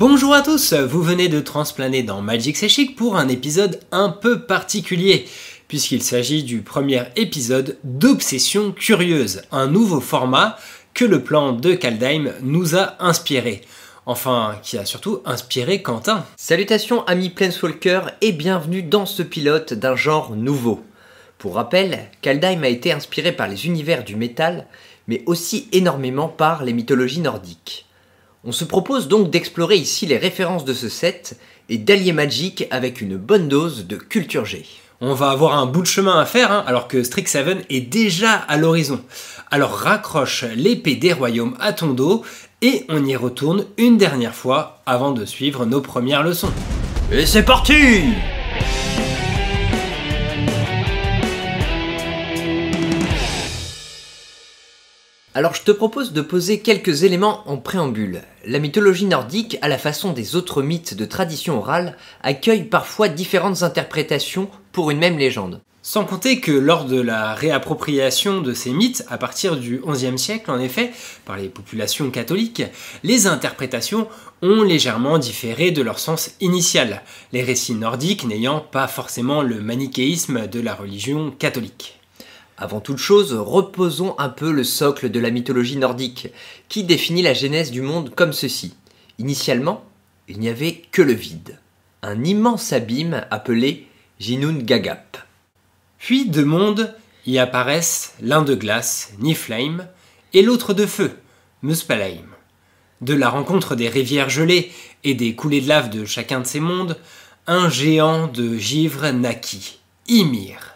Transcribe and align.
Bonjour 0.00 0.32
à 0.32 0.40
tous, 0.40 0.72
vous 0.72 1.02
venez 1.02 1.28
de 1.28 1.40
transplaner 1.40 2.02
dans 2.02 2.22
Magic 2.22 2.56
C'est 2.56 2.70
Chic 2.70 2.96
pour 2.96 3.16
un 3.16 3.28
épisode 3.28 3.80
un 3.92 4.08
peu 4.08 4.46
particulier, 4.46 5.26
puisqu'il 5.68 6.02
s'agit 6.02 6.42
du 6.42 6.62
premier 6.62 7.02
épisode 7.16 7.76
d'Obsession 7.84 8.72
Curieuse, 8.72 9.42
un 9.52 9.66
nouveau 9.66 10.00
format 10.00 10.56
que 10.94 11.04
le 11.04 11.22
plan 11.22 11.52
de 11.52 11.74
Kaldheim 11.74 12.32
nous 12.40 12.76
a 12.76 12.94
inspiré. 12.98 13.60
Enfin, 14.06 14.56
qui 14.62 14.78
a 14.78 14.86
surtout 14.86 15.20
inspiré 15.26 15.82
Quentin. 15.82 16.24
Salutations 16.38 17.04
amis 17.04 17.28
Planeswalker 17.28 18.00
et 18.22 18.32
bienvenue 18.32 18.82
dans 18.82 19.04
ce 19.04 19.22
pilote 19.22 19.74
d'un 19.74 19.96
genre 19.96 20.34
nouveau. 20.34 20.82
Pour 21.36 21.56
rappel, 21.56 22.08
Kaldheim 22.22 22.62
a 22.62 22.68
été 22.68 22.90
inspiré 22.90 23.32
par 23.32 23.48
les 23.48 23.66
univers 23.66 24.02
du 24.02 24.16
métal, 24.16 24.66
mais 25.08 25.22
aussi 25.26 25.68
énormément 25.72 26.28
par 26.28 26.64
les 26.64 26.72
mythologies 26.72 27.20
nordiques. 27.20 27.84
On 28.42 28.52
se 28.52 28.64
propose 28.64 29.06
donc 29.06 29.28
d'explorer 29.28 29.76
ici 29.76 30.06
les 30.06 30.16
références 30.16 30.64
de 30.64 30.72
ce 30.72 30.88
set 30.88 31.38
et 31.68 31.76
d'allier 31.76 32.12
Magic 32.12 32.66
avec 32.70 33.02
une 33.02 33.18
bonne 33.18 33.48
dose 33.48 33.86
de 33.86 33.96
culture 33.96 34.46
G. 34.46 34.64
On 35.02 35.12
va 35.12 35.30
avoir 35.30 35.58
un 35.58 35.66
bout 35.66 35.82
de 35.82 35.86
chemin 35.86 36.18
à 36.18 36.24
faire, 36.24 36.50
hein, 36.50 36.64
alors 36.66 36.88
que 36.88 37.02
Strixhaven 37.02 37.60
est 37.68 37.82
déjà 37.82 38.32
à 38.32 38.56
l'horizon. 38.56 39.00
Alors 39.50 39.72
raccroche 39.72 40.44
l'épée 40.56 40.94
des 40.94 41.12
royaumes 41.12 41.54
à 41.60 41.74
ton 41.74 41.88
dos 41.88 42.24
et 42.62 42.86
on 42.88 43.04
y 43.04 43.14
retourne 43.14 43.66
une 43.76 43.98
dernière 43.98 44.34
fois 44.34 44.80
avant 44.86 45.12
de 45.12 45.26
suivre 45.26 45.66
nos 45.66 45.82
premières 45.82 46.22
leçons. 46.22 46.52
Et 47.12 47.26
c'est 47.26 47.44
parti 47.44 47.74
Alors 55.32 55.54
je 55.54 55.62
te 55.62 55.70
propose 55.70 56.12
de 56.12 56.22
poser 56.22 56.58
quelques 56.58 57.04
éléments 57.04 57.44
en 57.46 57.56
préambule. 57.56 58.22
La 58.44 58.58
mythologie 58.58 59.04
nordique, 59.04 59.58
à 59.62 59.68
la 59.68 59.78
façon 59.78 60.12
des 60.12 60.34
autres 60.34 60.60
mythes 60.60 60.94
de 60.94 61.04
tradition 61.04 61.58
orale, 61.58 61.96
accueille 62.24 62.64
parfois 62.64 63.08
différentes 63.08 63.62
interprétations 63.62 64.50
pour 64.72 64.90
une 64.90 64.98
même 64.98 65.18
légende. 65.18 65.60
Sans 65.82 66.04
compter 66.04 66.40
que 66.40 66.50
lors 66.50 66.84
de 66.84 67.00
la 67.00 67.32
réappropriation 67.34 68.40
de 68.40 68.52
ces 68.52 68.72
mythes, 68.72 69.04
à 69.08 69.18
partir 69.18 69.56
du 69.56 69.80
XIe 69.86 70.18
siècle 70.18 70.50
en 70.50 70.58
effet, 70.58 70.90
par 71.24 71.36
les 71.36 71.48
populations 71.48 72.10
catholiques, 72.10 72.64
les 73.04 73.28
interprétations 73.28 74.08
ont 74.42 74.62
légèrement 74.62 75.18
différé 75.18 75.70
de 75.70 75.80
leur 75.80 76.00
sens 76.00 76.32
initial, 76.40 77.02
les 77.32 77.44
récits 77.44 77.74
nordiques 77.74 78.26
n'ayant 78.26 78.58
pas 78.58 78.88
forcément 78.88 79.42
le 79.42 79.60
manichéisme 79.60 80.48
de 80.48 80.60
la 80.60 80.74
religion 80.74 81.30
catholique. 81.30 81.99
Avant 82.62 82.80
toute 82.80 82.98
chose, 82.98 83.32
reposons 83.32 84.14
un 84.18 84.28
peu 84.28 84.52
le 84.52 84.64
socle 84.64 85.10
de 85.10 85.18
la 85.18 85.30
mythologie 85.30 85.78
nordique, 85.78 86.28
qui 86.68 86.84
définit 86.84 87.22
la 87.22 87.32
genèse 87.32 87.70
du 87.70 87.80
monde 87.80 88.14
comme 88.14 88.34
ceci. 88.34 88.74
Initialement, 89.18 89.82
il 90.28 90.38
n'y 90.38 90.50
avait 90.50 90.82
que 90.92 91.00
le 91.00 91.14
vide, 91.14 91.58
un 92.02 92.22
immense 92.22 92.74
abîme 92.74 93.24
appelé 93.30 93.86
Ginnungagap. 94.18 95.16
Puis 95.98 96.28
deux 96.28 96.44
mondes 96.44 96.94
y 97.24 97.38
apparaissent, 97.38 98.12
l'un 98.20 98.42
de 98.42 98.54
glace, 98.54 99.14
Niflheim, 99.20 99.88
et 100.34 100.42
l'autre 100.42 100.74
de 100.74 100.84
feu, 100.84 101.16
Muspelheim. 101.62 102.28
De 103.00 103.14
la 103.14 103.30
rencontre 103.30 103.74
des 103.74 103.88
rivières 103.88 104.28
gelées 104.28 104.70
et 105.02 105.14
des 105.14 105.34
coulées 105.34 105.62
de 105.62 105.68
lave 105.68 105.88
de 105.88 106.04
chacun 106.04 106.40
de 106.40 106.46
ces 106.46 106.60
mondes, 106.60 106.98
un 107.46 107.70
géant 107.70 108.26
de 108.26 108.58
givre 108.58 109.10
naquit, 109.12 109.78
Ymir. 110.08 110.74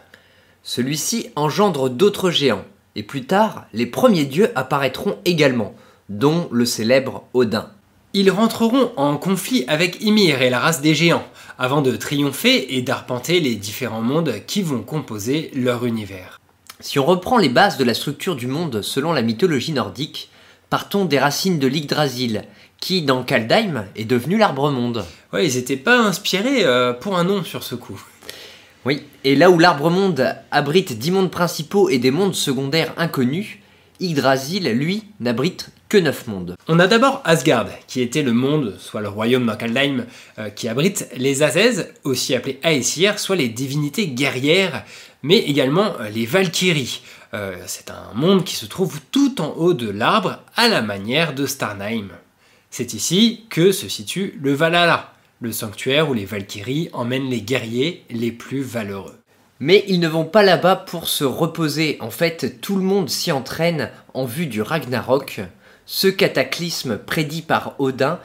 Celui-ci 0.67 1.29
engendre 1.37 1.91
d'autres 1.91 2.31
géants, 2.31 2.65
et 2.97 3.03
plus 3.03 3.27
tard, 3.27 3.67
les 3.75 3.85
premiers 3.85 4.25
dieux 4.25 4.51
apparaîtront 4.55 5.19
également, 5.27 5.75
dont 6.09 6.49
le 6.51 6.65
célèbre 6.65 7.25
Odin. 7.35 7.69
Ils 8.15 8.31
rentreront 8.31 8.91
en 8.97 9.19
conflit 9.19 9.67
avec 9.69 10.01
Ymir 10.01 10.41
et 10.41 10.49
la 10.49 10.59
race 10.59 10.81
des 10.81 10.95
géants, 10.95 11.27
avant 11.59 11.83
de 11.83 11.95
triompher 11.95 12.77
et 12.77 12.81
d'arpenter 12.81 13.41
les 13.41 13.57
différents 13.57 14.01
mondes 14.01 14.33
qui 14.47 14.63
vont 14.63 14.81
composer 14.81 15.51
leur 15.55 15.85
univers. 15.85 16.41
Si 16.81 16.99
on 16.99 17.05
reprend 17.05 17.37
les 17.37 17.51
bases 17.51 17.77
de 17.77 17.85
la 17.85 17.93
structure 17.93 18.35
du 18.35 18.47
monde 18.47 18.81
selon 18.81 19.13
la 19.13 19.23
mythologie 19.23 19.73
nordique, 19.73 20.31
partons 20.71 21.05
des 21.05 21.19
racines 21.19 21.59
de 21.59 21.67
l'Yggdrasil, 21.67 22.45
qui 22.81 23.03
dans 23.03 23.23
Kaldheim 23.23 23.85
est 23.97 24.07
devenu 24.07 24.39
l'arbre-monde. 24.39 25.05
Ouais, 25.35 25.47
ils 25.47 25.57
n'étaient 25.57 25.77
pas 25.77 25.99
inspirés 25.99 26.65
euh, 26.65 26.95
pour 26.95 27.19
un 27.19 27.25
nom 27.25 27.45
sur 27.45 27.63
ce 27.63 27.75
coup. 27.75 28.03
Oui, 28.85 29.03
et 29.25 29.35
là 29.35 29.51
où 29.51 29.59
l'arbre-monde 29.59 30.37
abrite 30.51 30.99
dix 30.99 31.11
mondes 31.11 31.31
principaux 31.31 31.89
et 31.89 31.99
des 31.99 32.11
mondes 32.11 32.35
secondaires 32.35 32.93
inconnus, 32.99 33.59
Yggdrasil, 33.99 34.71
lui, 34.73 35.05
n'abrite 35.21 35.71
que 35.89 35.97
neuf 35.97 36.27
mondes. 36.27 36.57
On 36.69 36.79
a 36.79 36.87
d'abord 36.87 37.23
Asgard, 37.25 37.69
qui 37.87 38.03
était 38.03 38.23
le 38.23 38.33
monde, 38.33 38.77
soit 38.79 39.01
le 39.01 39.09
royaume 39.09 39.47
d'Ankaldheim, 39.47 40.05
euh, 40.39 40.51
qui 40.51 40.69
abrite 40.69 41.09
les 41.17 41.43
Azez, 41.43 41.87
aussi 42.03 42.35
appelés 42.35 42.61
Aesir, 42.63 43.19
soit 43.19 43.37
les 43.37 43.49
divinités 43.49 44.09
guerrières, 44.09 44.85
mais 45.23 45.39
également 45.39 45.95
euh, 46.01 46.11
les 46.11 46.27
Valkyries. 46.27 47.01
Euh, 47.33 47.57
c'est 47.67 47.91
un 47.91 48.13
monde 48.15 48.45
qui 48.45 48.57
se 48.57 48.67
trouve 48.67 49.01
tout 49.11 49.41
en 49.41 49.55
haut 49.57 49.73
de 49.73 49.89
l'arbre, 49.89 50.41
à 50.57 50.69
la 50.69 50.83
manière 50.83 51.35
de 51.35 51.47
Starnheim. 51.47 52.09
C'est 52.71 52.93
ici 52.93 53.47
que 53.49 53.73
se 53.73 53.89
situe 53.89 54.39
le 54.43 54.53
Valhalla, 54.53 55.14
le 55.45 55.53
sanctuaire 55.53 56.11
où 56.11 56.15
les 56.15 56.25
Valkyries 56.25 56.89
emmènent 56.93 57.29
les 57.29 57.43
guerriers 57.43 58.05
les 58.11 58.33
plus 58.33 58.63
valeureux. 58.63 59.15
Mais 59.61 59.85
ils 59.87 60.01
ne 60.01 60.09
vont 60.09 60.25
pas 60.25 60.43
là-bas 60.43 60.75
pour 60.75 61.09
se 61.09 61.23
reposer, 61.23 61.97
en 62.01 62.11
fait 62.11 62.61
tout 62.61 62.77
le 62.77 62.83
monde 62.83 63.09
s'y 63.09 63.31
entraîne 63.31 63.91
en 64.15 64.25
vue 64.25 64.47
du 64.47 64.63
Ragnarok, 64.63 65.43
ce 65.87 66.09
cataclysme 66.09 66.99
prédit 66.99 67.43
par 67.43 67.75
Odin 67.79 68.19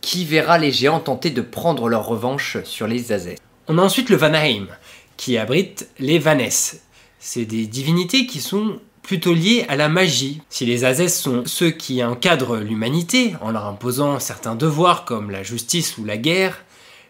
qui 0.00 0.24
verra 0.24 0.58
les 0.58 0.70
géants 0.70 1.00
tenter 1.00 1.30
de 1.30 1.40
prendre 1.40 1.88
leur 1.88 2.06
revanche 2.06 2.58
sur 2.64 2.86
les 2.86 3.10
Azès. 3.10 3.36
On 3.68 3.78
a 3.78 3.82
ensuite 3.82 4.10
le 4.10 4.16
Vanaheim, 4.16 4.68
qui 5.16 5.38
abrite 5.38 5.88
les 5.98 6.18
Vaness. 6.18 6.82
C'est 7.18 7.46
des 7.46 7.66
divinités 7.66 8.26
qui 8.26 8.40
sont 8.40 8.78
plutôt 9.02 9.34
liées 9.34 9.64
à 9.68 9.76
la 9.76 9.88
magie. 9.88 10.42
Si 10.50 10.66
les 10.66 10.84
Azès 10.84 11.08
sont 11.08 11.44
ceux 11.46 11.70
qui 11.70 12.04
encadrent 12.04 12.58
l'humanité 12.58 13.34
en 13.40 13.50
leur 13.50 13.66
imposant 13.66 14.18
certains 14.20 14.56
devoirs 14.56 15.04
comme 15.04 15.30
la 15.30 15.42
justice 15.42 15.96
ou 15.96 16.04
la 16.04 16.16
guerre, 16.16 16.64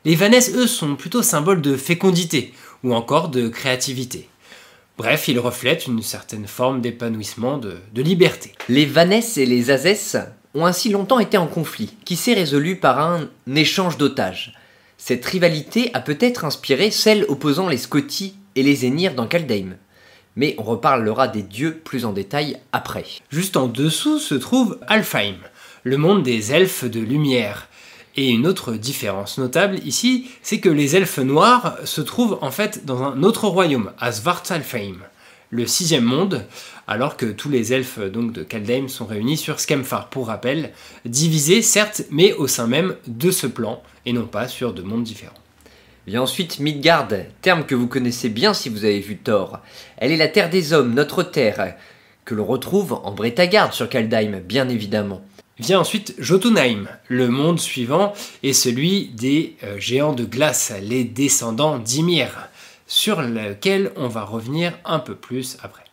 les 0.07 0.15
Vaness, 0.15 0.53
eux, 0.55 0.69
sont 0.69 0.95
plutôt 0.95 1.21
symboles 1.21 1.61
de 1.61 1.77
fécondité 1.77 2.55
ou 2.85 2.95
encore 2.95 3.29
de 3.29 3.49
créativité. 3.49 4.29
Bref, 4.99 5.27
ils 5.27 5.41
reflètent 5.41 5.89
une 5.89 6.01
certaine 6.01 6.47
forme 6.47 6.81
d'épanouissement, 6.81 7.59
de, 7.59 7.81
liberté. 7.97 8.53
Les 8.69 8.87
Vaness 8.87 9.37
et 9.37 9.47
les 9.47 9.73
Azès 9.73 10.17
ont 10.55 10.65
ainsi 10.65 10.91
longtemps 10.91 11.19
été 11.19 11.39
en 11.39 11.49
conflit, 11.49 11.93
qui 12.05 12.15
s'est 12.15 12.35
résolu 12.35 12.77
par 12.77 13.01
un 13.01 13.29
échange 13.53 13.99
d'otages. 13.99 14.55
Cette 14.97 15.25
rivalité 15.25 15.91
a 15.93 15.99
peut-être 15.99 16.45
inspiré 16.45 16.93
celle 16.93 17.25
opposant 17.27 17.69
les 17.69 17.77
Scotty 17.77 18.37
et 18.55 18.63
les 18.63 18.87
Enir 18.87 19.13
dans 19.13 19.27
Kaldheim. 19.27 19.77
Mais 20.37 20.55
on 20.59 20.63
reparlera 20.63 21.27
des 21.27 21.43
dieux 21.43 21.81
plus 21.83 22.05
en 22.05 22.13
détail 22.13 22.61
après. 22.71 23.07
Juste 23.31 23.57
en 23.57 23.67
dessous 23.67 24.21
se 24.21 24.37
trouve 24.37 24.79
Alfheim, 24.87 25.39
le 25.83 25.97
monde 25.97 26.23
des 26.23 26.53
elfes 26.53 26.85
de 26.85 27.01
lumière, 27.01 27.67
et 28.17 28.31
une 28.31 28.47
autre 28.47 28.73
différence 28.73 29.39
notable 29.39 29.79
ici, 29.85 30.31
c'est 30.43 30.61
que 30.61 30.69
les 30.69 30.97
elfes 30.97 31.19
noirs 31.19 31.77
se 31.85 32.01
trouvent 32.01 32.39
en 32.41 32.51
fait 32.51 32.87
dans 32.87 33.03
un 33.03 33.23
autre 33.23 33.47
royaume, 33.47 33.93
à 33.99 34.11
Svartalfheim, 34.11 34.97
le 35.51 35.67
sixième 35.67 36.05
monde, 36.05 36.45
alors 36.89 37.17
que 37.17 37.27
tous 37.27 37.49
les 37.49 37.73
elfes 37.73 38.01
donc 38.01 38.33
de 38.33 38.43
Kaldheim 38.43 38.89
sont 38.89 39.07
réunis 39.07 39.37
sur 39.37 39.61
Skemfar, 39.61 40.09
pour 40.09 40.29
rappel, 40.29 40.73
divisés 41.05 41.63
certes, 41.63 42.03
mais 42.11 42.33
au 42.33 42.47
sein 42.47 42.67
même 42.67 42.97
de 43.07 43.31
ce 43.31 43.47
plan, 43.47 43.83
et 44.07 44.13
non 44.13 44.27
pas 44.27 44.49
sur 44.49 44.73
deux 44.73 44.83
mondes 44.83 45.05
différents. 45.05 45.35
Vient 46.07 46.23
ensuite 46.23 46.61
Midgard, 46.61 47.09
terme 47.43 47.67
que 47.67 47.75
vous 47.75 47.89
connaissez 47.89 48.29
bien 48.29 48.55
si 48.55 48.69
vous 48.69 48.85
avez 48.85 49.01
vu 49.01 49.17
Thor. 49.17 49.59
Elle 49.97 50.13
est 50.13 50.17
la 50.17 50.29
terre 50.29 50.51
des 50.51 50.73
hommes, 50.73 50.95
notre 50.95 51.23
terre, 51.23 51.75
que 52.25 52.35
l'on 52.35 52.45
retrouve 52.45 52.93
en 52.93 53.13
Bretagarde 53.13 53.73
sur 53.73 53.89
Kaldheim, 53.89 54.41
bien 54.41 54.69
évidemment. 54.69 55.23
Vient 55.59 55.81
ensuite 55.81 56.15
Jotunheim, 56.19 56.87
le 57.09 57.29
monde 57.29 57.59
suivant 57.59 58.13
est 58.43 58.53
celui 58.53 59.09
des 59.09 59.57
euh, 59.65 59.79
géants 59.79 60.13
de 60.13 60.27
glace, 60.27 60.71
les 60.83 61.03
descendants 61.03 61.79
d'Ymir, 61.79 62.49
sur 62.87 63.23
lequel 63.23 63.91
on 63.97 64.07
va 64.07 64.23
revenir 64.23 64.79
un 64.85 64.99
peu 64.99 65.15
plus 65.15 65.57
après. 65.63 65.85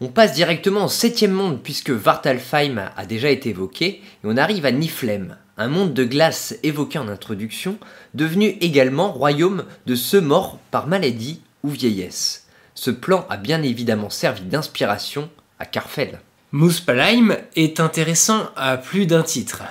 On 0.00 0.08
passe 0.08 0.32
directement 0.32 0.86
au 0.86 0.88
septième 0.88 1.32
monde 1.32 1.62
puisque 1.62 1.90
Vartalfheim 1.90 2.90
a 2.96 3.04
déjà 3.04 3.28
été 3.28 3.50
évoqué 3.50 3.86
et 3.86 4.02
on 4.24 4.38
arrive 4.38 4.64
à 4.64 4.72
Niflheim, 4.72 5.36
un 5.58 5.68
monde 5.68 5.92
de 5.92 6.04
glace 6.04 6.54
évoqué 6.62 6.98
en 6.98 7.08
introduction, 7.08 7.76
devenu 8.14 8.56
également 8.62 9.12
royaume 9.12 9.64
de 9.84 9.94
ceux 9.94 10.22
morts 10.22 10.58
par 10.70 10.86
maladie 10.86 11.42
ou 11.62 11.68
vieillesse. 11.68 12.46
Ce 12.74 12.90
plan 12.90 13.26
a 13.28 13.36
bien 13.36 13.62
évidemment 13.62 14.08
servi 14.08 14.44
d'inspiration 14.44 15.28
à 15.58 15.66
Karfel. 15.66 16.20
Muspelheim 16.54 17.38
est 17.56 17.80
intéressant 17.80 18.50
à 18.56 18.76
plus 18.76 19.06
d'un 19.06 19.22
titre. 19.22 19.62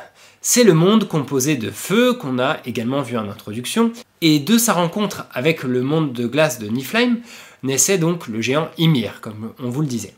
C'est 0.41 0.63
le 0.63 0.73
monde 0.73 1.07
composé 1.07 1.55
de 1.55 1.69
feu 1.69 2.13
qu'on 2.13 2.39
a 2.39 2.57
également 2.65 3.03
vu 3.03 3.17
en 3.17 3.29
introduction, 3.29 3.91
et 4.21 4.39
de 4.39 4.57
sa 4.57 4.73
rencontre 4.73 5.27
avec 5.31 5.61
le 5.61 5.83
monde 5.83 6.11
de 6.11 6.25
glace 6.25 6.57
de 6.57 6.67
Niflheim 6.67 7.19
naissait 7.61 7.99
donc 7.99 8.27
le 8.27 8.41
géant 8.41 8.71
Ymir, 8.79 9.21
comme 9.21 9.53
on 9.59 9.69
vous 9.69 9.81
le 9.81 9.87
disait. 9.87 10.15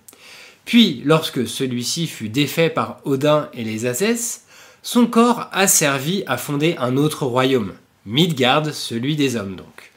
Puis, 0.63 1.01
lorsque 1.03 1.45
celui-ci 1.45 2.07
fut 2.07 2.29
défait 2.29 2.69
par 2.69 3.01
Odin 3.03 3.49
et 3.53 3.65
les 3.65 3.85
Azès, 3.85 4.45
Son 4.81 5.05
corps 5.05 5.49
a 5.51 5.67
servi 5.67 6.23
à 6.27 6.37
fonder 6.37 6.75
un 6.77 6.95
autre 6.95 7.25
royaume, 7.25 7.73
Midgard, 8.05 8.73
celui 8.73 9.17
des 9.17 9.35
hommes 9.35 9.57
donc. 9.57 9.91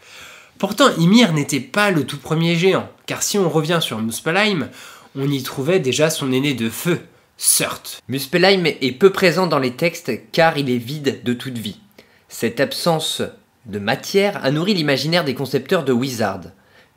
Pourtant, 0.59 0.89
Ymir 0.99 1.33
n'était 1.33 1.61
pas 1.61 1.91
le 1.91 2.05
tout 2.05 2.17
premier 2.17 2.57
géant, 2.57 2.89
car 3.05 3.23
si 3.23 3.39
on 3.39 3.49
revient 3.49 3.79
sur 3.83 4.01
Muspelheim, 4.01 4.69
on 5.17 5.31
y 5.31 5.43
trouvait 5.43 5.81
déjà 5.81 6.11
son 6.11 6.31
aîné 6.31 6.55
de 6.55 6.69
feu, 6.69 7.01
Surt. 7.39 8.03
Muspelheim 8.09 8.67
est 8.67 8.99
peu 8.99 9.11
présent 9.11 9.47
dans 9.47 9.59
les 9.59 9.73
textes 9.73 10.13
car 10.31 10.59
il 10.59 10.71
est 10.71 10.79
vide 10.79 11.23
de 11.25 11.33
toute 11.33 11.59
vie. 11.59 11.81
Cette 12.29 12.61
absence 12.61 13.23
de 13.65 13.79
matière 13.79 14.45
a 14.45 14.51
nourri 14.51 14.75
l'imaginaire 14.75 15.25
des 15.25 15.35
concepteurs 15.35 15.85
de 15.85 15.93
Wizard. 15.93 16.43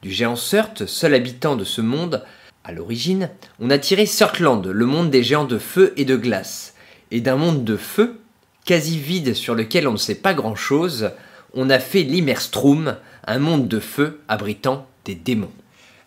Du 0.02 0.12
géant 0.12 0.36
Surt, 0.36 0.86
seul 0.86 1.14
habitant 1.14 1.56
de 1.56 1.64
ce 1.64 1.82
monde, 1.82 2.24
à 2.64 2.74
l'origine, 2.74 3.30
on 3.60 3.70
a 3.70 3.78
tiré 3.78 4.06
Surtland, 4.06 4.66
le 4.66 4.86
monde 4.86 5.10
des 5.10 5.24
géants 5.24 5.46
de 5.46 5.58
feu 5.58 5.94
et 5.98 6.06
de 6.06 6.16
glace. 6.16 6.76
Et 7.12 7.22
d'un 7.22 7.38
monde 7.38 7.64
de 7.64 7.78
feu, 7.78 8.20
quasi 8.66 9.00
vide 9.00 9.34
sur 9.34 9.56
lequel 9.56 9.88
on 9.88 9.94
ne 9.94 9.98
sait 9.98 10.16
pas 10.16 10.34
grand-chose, 10.34 11.12
on 11.54 11.70
a 11.70 11.80
fait 11.80 12.04
l'Immerstrom, 12.04 12.98
un 13.26 13.40
monde 13.40 13.68
de 13.68 13.80
feu 13.80 14.20
abritant 14.28 14.88
des 15.06 15.16
démons. 15.16 15.52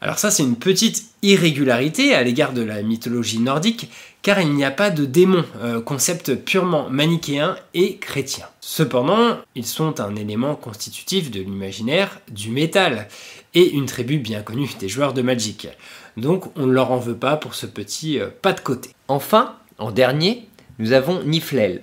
Alors 0.02 0.18
ça 0.18 0.32
c'est 0.32 0.42
une 0.42 0.56
petite 0.56 1.04
irrégularité 1.22 2.12
à 2.12 2.24
l'égard 2.24 2.52
de 2.52 2.62
la 2.62 2.82
mythologie 2.82 3.38
nordique, 3.38 3.88
car 4.22 4.40
il 4.40 4.52
n'y 4.52 4.64
a 4.64 4.72
pas 4.72 4.90
de 4.90 5.04
démons, 5.04 5.44
euh, 5.62 5.80
concept 5.80 6.34
purement 6.34 6.90
manichéen 6.90 7.54
et 7.72 7.98
chrétien. 7.98 8.46
Cependant, 8.60 9.38
ils 9.54 9.64
sont 9.64 10.00
un 10.00 10.16
élément 10.16 10.56
constitutif 10.56 11.30
de 11.30 11.40
l'imaginaire 11.40 12.20
du 12.32 12.50
métal, 12.50 13.06
et 13.54 13.70
une 13.70 13.86
tribu 13.86 14.18
bien 14.18 14.42
connue 14.42 14.68
des 14.80 14.88
joueurs 14.88 15.14
de 15.14 15.22
Magic. 15.22 15.68
Donc 16.16 16.46
on 16.56 16.66
ne 16.66 16.72
leur 16.72 16.90
en 16.90 16.98
veut 16.98 17.16
pas 17.16 17.36
pour 17.36 17.54
ce 17.54 17.66
petit 17.66 18.18
euh, 18.18 18.26
pas 18.42 18.54
de 18.54 18.60
côté. 18.60 18.90
Enfin, 19.06 19.54
en 19.78 19.92
dernier, 19.92 20.48
nous 20.80 20.90
avons 20.90 21.22
Niflhel, 21.22 21.82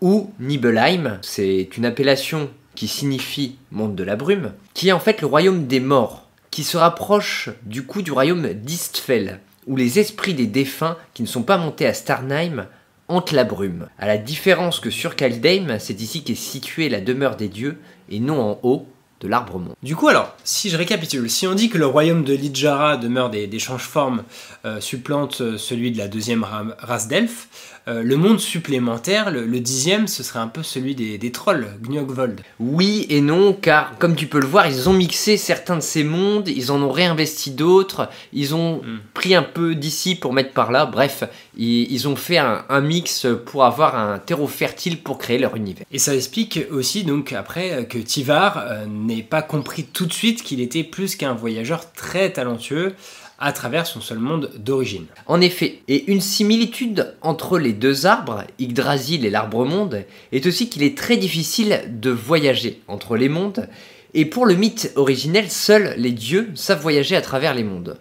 ou 0.00 0.32
Nibelheim, 0.40 1.18
c'est 1.20 1.76
une 1.76 1.84
appellation 1.84 2.48
qui 2.74 2.88
signifie 2.88 3.56
monde 3.70 3.96
de 3.96 4.04
la 4.04 4.16
brume, 4.16 4.54
qui 4.72 4.88
est 4.88 4.92
en 4.92 5.00
fait 5.00 5.20
le 5.20 5.26
royaume 5.26 5.66
des 5.66 5.80
morts, 5.80 6.19
qui 6.50 6.64
se 6.64 6.76
rapproche 6.76 7.50
du 7.62 7.84
coup 7.84 8.02
du 8.02 8.12
royaume 8.12 8.52
d'Istfell, 8.52 9.40
où 9.66 9.76
les 9.76 9.98
esprits 9.98 10.34
des 10.34 10.46
défunts 10.46 10.96
qui 11.14 11.22
ne 11.22 11.28
sont 11.28 11.42
pas 11.42 11.58
montés 11.58 11.86
à 11.86 11.94
Starnheim 11.94 12.66
hantent 13.08 13.32
la 13.32 13.44
brume. 13.44 13.88
À 13.98 14.06
la 14.06 14.18
différence 14.18 14.80
que 14.80 14.90
sur 14.90 15.16
Kaldheim, 15.16 15.78
c'est 15.78 16.00
ici 16.00 16.22
qu'est 16.22 16.34
située 16.34 16.88
la 16.88 17.00
demeure 17.00 17.36
des 17.36 17.48
dieux 17.48 17.78
et 18.08 18.20
non 18.20 18.40
en 18.40 18.60
haut 18.62 18.86
de 19.20 19.28
l'arbre 19.28 19.58
monde. 19.58 19.74
Du 19.82 19.96
coup, 19.96 20.08
alors, 20.08 20.34
si 20.44 20.70
je 20.70 20.76
récapitule, 20.76 21.28
si 21.28 21.46
on 21.46 21.54
dit 21.54 21.68
que 21.68 21.76
le 21.76 21.86
royaume 21.86 22.24
de 22.24 22.32
Lidjara 22.32 22.96
demeure 22.96 23.30
des, 23.30 23.46
des 23.46 23.58
change-formes, 23.58 24.24
euh, 24.64 24.80
supplante 24.80 25.42
euh, 25.42 25.58
celui 25.58 25.92
de 25.92 25.98
la 25.98 26.08
deuxième 26.08 26.46
race 26.78 27.06
d'elfes, 27.06 27.48
euh, 27.88 28.02
le 28.02 28.16
monde 28.16 28.40
supplémentaire, 28.40 29.30
le, 29.30 29.60
dixième, 29.60 30.06
ce 30.06 30.22
serait 30.22 30.38
un 30.38 30.48
peu 30.48 30.62
celui 30.62 30.94
des, 30.94 31.32
trolls, 31.32 31.66
Gnyogvold. 31.82 32.40
Oui 32.58 33.06
et 33.08 33.20
non, 33.20 33.52
car 33.52 33.96
comme 33.98 34.14
tu 34.14 34.26
peux 34.26 34.40
le 34.40 34.46
voir, 34.46 34.66
ils 34.66 34.88
ont 34.88 34.92
mixé 34.92 35.36
certains 35.36 35.76
de 35.76 35.82
ces 35.82 36.04
mondes, 36.04 36.48
ils 36.48 36.72
en 36.72 36.82
ont 36.82 36.90
réinvesti 36.90 37.52
d'autres, 37.52 38.08
ils 38.32 38.54
ont 38.54 38.76
hmm. 38.76 38.98
pris 39.14 39.34
un 39.34 39.42
peu 39.42 39.74
d'ici 39.74 40.14
pour 40.14 40.32
mettre 40.32 40.52
par 40.52 40.72
là, 40.72 40.86
bref, 40.86 41.24
ils, 41.56 42.08
ont 42.08 42.16
fait 42.16 42.38
un, 42.38 42.80
mix 42.80 43.26
pour 43.46 43.64
avoir 43.64 43.96
un 43.96 44.18
terreau 44.18 44.46
fertile 44.46 45.02
pour 45.02 45.18
créer 45.18 45.38
leur 45.38 45.56
univers. 45.56 45.84
Et 45.92 45.98
ça 45.98 46.14
explique 46.14 46.60
aussi 46.70 47.04
donc 47.04 47.32
après 47.32 47.86
que 47.86 47.98
Tivar 47.98 48.64
n'ait 48.88 49.22
pas 49.22 49.42
compris 49.42 49.84
tout 49.84 50.06
de 50.06 50.12
suite 50.12 50.42
qu'il 50.42 50.60
était 50.60 50.84
plus 50.84 51.16
qu'un 51.16 51.34
voyageur 51.34 51.92
très 51.92 52.32
talentueux 52.32 52.94
à 53.40 53.52
travers 53.52 53.86
son 53.86 54.00
seul 54.00 54.18
monde 54.18 54.50
d'origine. 54.58 55.06
En 55.26 55.40
effet, 55.40 55.82
et 55.88 56.10
une 56.10 56.20
similitude 56.20 57.14
entre 57.22 57.58
les 57.58 57.72
deux 57.72 58.06
arbres, 58.06 58.44
Yggdrasil 58.58 59.24
et 59.24 59.30
l'arbre-monde, 59.30 60.04
est 60.32 60.46
aussi 60.46 60.68
qu'il 60.68 60.82
est 60.82 60.96
très 60.96 61.16
difficile 61.16 61.82
de 61.88 62.10
voyager 62.10 62.82
entre 62.86 63.16
les 63.16 63.30
mondes, 63.30 63.68
et 64.12 64.26
pour 64.26 64.44
le 64.44 64.54
mythe 64.54 64.92
originel, 64.96 65.50
seuls 65.50 65.94
les 65.96 66.12
dieux 66.12 66.50
savent 66.54 66.82
voyager 66.82 67.16
à 67.16 67.22
travers 67.22 67.54
les 67.54 67.64
mondes. 67.64 67.98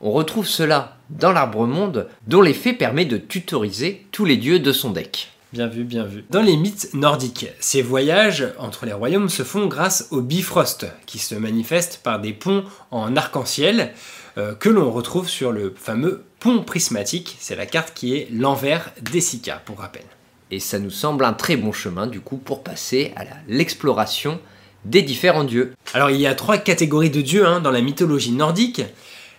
On 0.00 0.10
retrouve 0.10 0.46
cela 0.46 0.98
dans 1.08 1.32
l'arbre-monde, 1.32 2.08
dont 2.26 2.42
l'effet 2.42 2.72
permet 2.72 3.04
de 3.04 3.16
tutoriser 3.16 4.06
tous 4.10 4.24
les 4.24 4.36
dieux 4.36 4.58
de 4.58 4.72
son 4.72 4.90
deck. 4.90 5.30
Bien 5.52 5.68
vu, 5.68 5.84
bien 5.84 6.02
vu. 6.02 6.24
Dans 6.30 6.42
les 6.42 6.56
mythes 6.56 6.94
nordiques, 6.94 7.46
ces 7.60 7.80
voyages 7.80 8.48
entre 8.58 8.86
les 8.86 8.92
royaumes 8.92 9.28
se 9.28 9.44
font 9.44 9.66
grâce 9.66 10.08
au 10.10 10.20
Bifrost, 10.20 10.86
qui 11.06 11.20
se 11.20 11.36
manifeste 11.36 12.00
par 12.02 12.20
des 12.20 12.32
ponts 12.32 12.64
en 12.90 13.14
arc-en-ciel, 13.14 13.92
que 14.36 14.68
l'on 14.68 14.90
retrouve 14.90 15.28
sur 15.28 15.52
le 15.52 15.72
fameux 15.76 16.24
pont 16.40 16.62
prismatique. 16.62 17.36
C'est 17.38 17.56
la 17.56 17.66
carte 17.66 17.92
qui 17.94 18.16
est 18.16 18.28
l'envers 18.32 18.92
d'Essica, 19.00 19.62
pour 19.64 19.78
rappel. 19.78 20.04
Et 20.50 20.60
ça 20.60 20.78
nous 20.78 20.90
semble 20.90 21.24
un 21.24 21.32
très 21.32 21.56
bon 21.56 21.72
chemin, 21.72 22.06
du 22.06 22.20
coup, 22.20 22.36
pour 22.36 22.62
passer 22.62 23.12
à 23.16 23.24
l'exploration 23.48 24.40
des 24.84 25.02
différents 25.02 25.44
dieux. 25.44 25.74
Alors, 25.94 26.10
il 26.10 26.20
y 26.20 26.26
a 26.26 26.34
trois 26.34 26.58
catégories 26.58 27.10
de 27.10 27.22
dieux 27.22 27.46
hein, 27.46 27.60
dans 27.60 27.70
la 27.70 27.80
mythologie 27.80 28.32
nordique. 28.32 28.82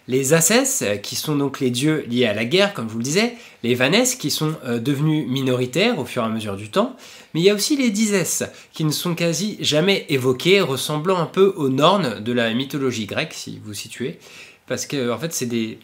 Les 0.08 0.34
Asses, 0.34 0.84
qui 1.02 1.16
sont 1.16 1.36
donc 1.36 1.60
les 1.60 1.72
dieux 1.72 2.06
liés 2.08 2.28
à 2.28 2.34
la 2.34 2.46
guerre, 2.46 2.74
comme 2.74 2.88
je 2.88 2.94
vous 2.94 3.00
le 3.00 3.04
disais, 3.04 3.34
les 3.64 3.74
Vannes, 3.74 4.06
qui 4.20 4.30
sont 4.30 4.54
euh, 4.64 4.78
devenus 4.80 5.28
minoritaires 5.28 5.98
au 5.98 6.06
fur 6.06 6.22
et 6.22 6.26
à 6.26 6.30
mesure 6.30 6.56
du 6.56 6.70
temps, 6.70 6.96
mais 7.34 7.42
il 7.42 7.44
y 7.44 7.50
a 7.50 7.56
aussi 7.56 7.76
les 7.76 7.90
Dises, 7.90 8.48
qui 8.72 8.84
ne 8.84 8.92
sont 8.92 9.16
quasi 9.16 9.58
jamais 9.62 10.06
évoqués, 10.10 10.62
ressemblant 10.62 11.18
un 11.18 11.26
peu 11.26 11.54
aux 11.56 11.70
Nornes 11.70 12.20
de 12.20 12.34
la 12.34 12.54
mythologie 12.54 13.08
grecque, 13.08 13.34
si 13.34 13.60
vous 13.64 13.74
situez, 13.74 14.20
parce 14.68 14.86
que 14.86 15.12
en 15.12 15.18
fait 15.18 15.34
c'est 15.34 15.46
des 15.46 15.80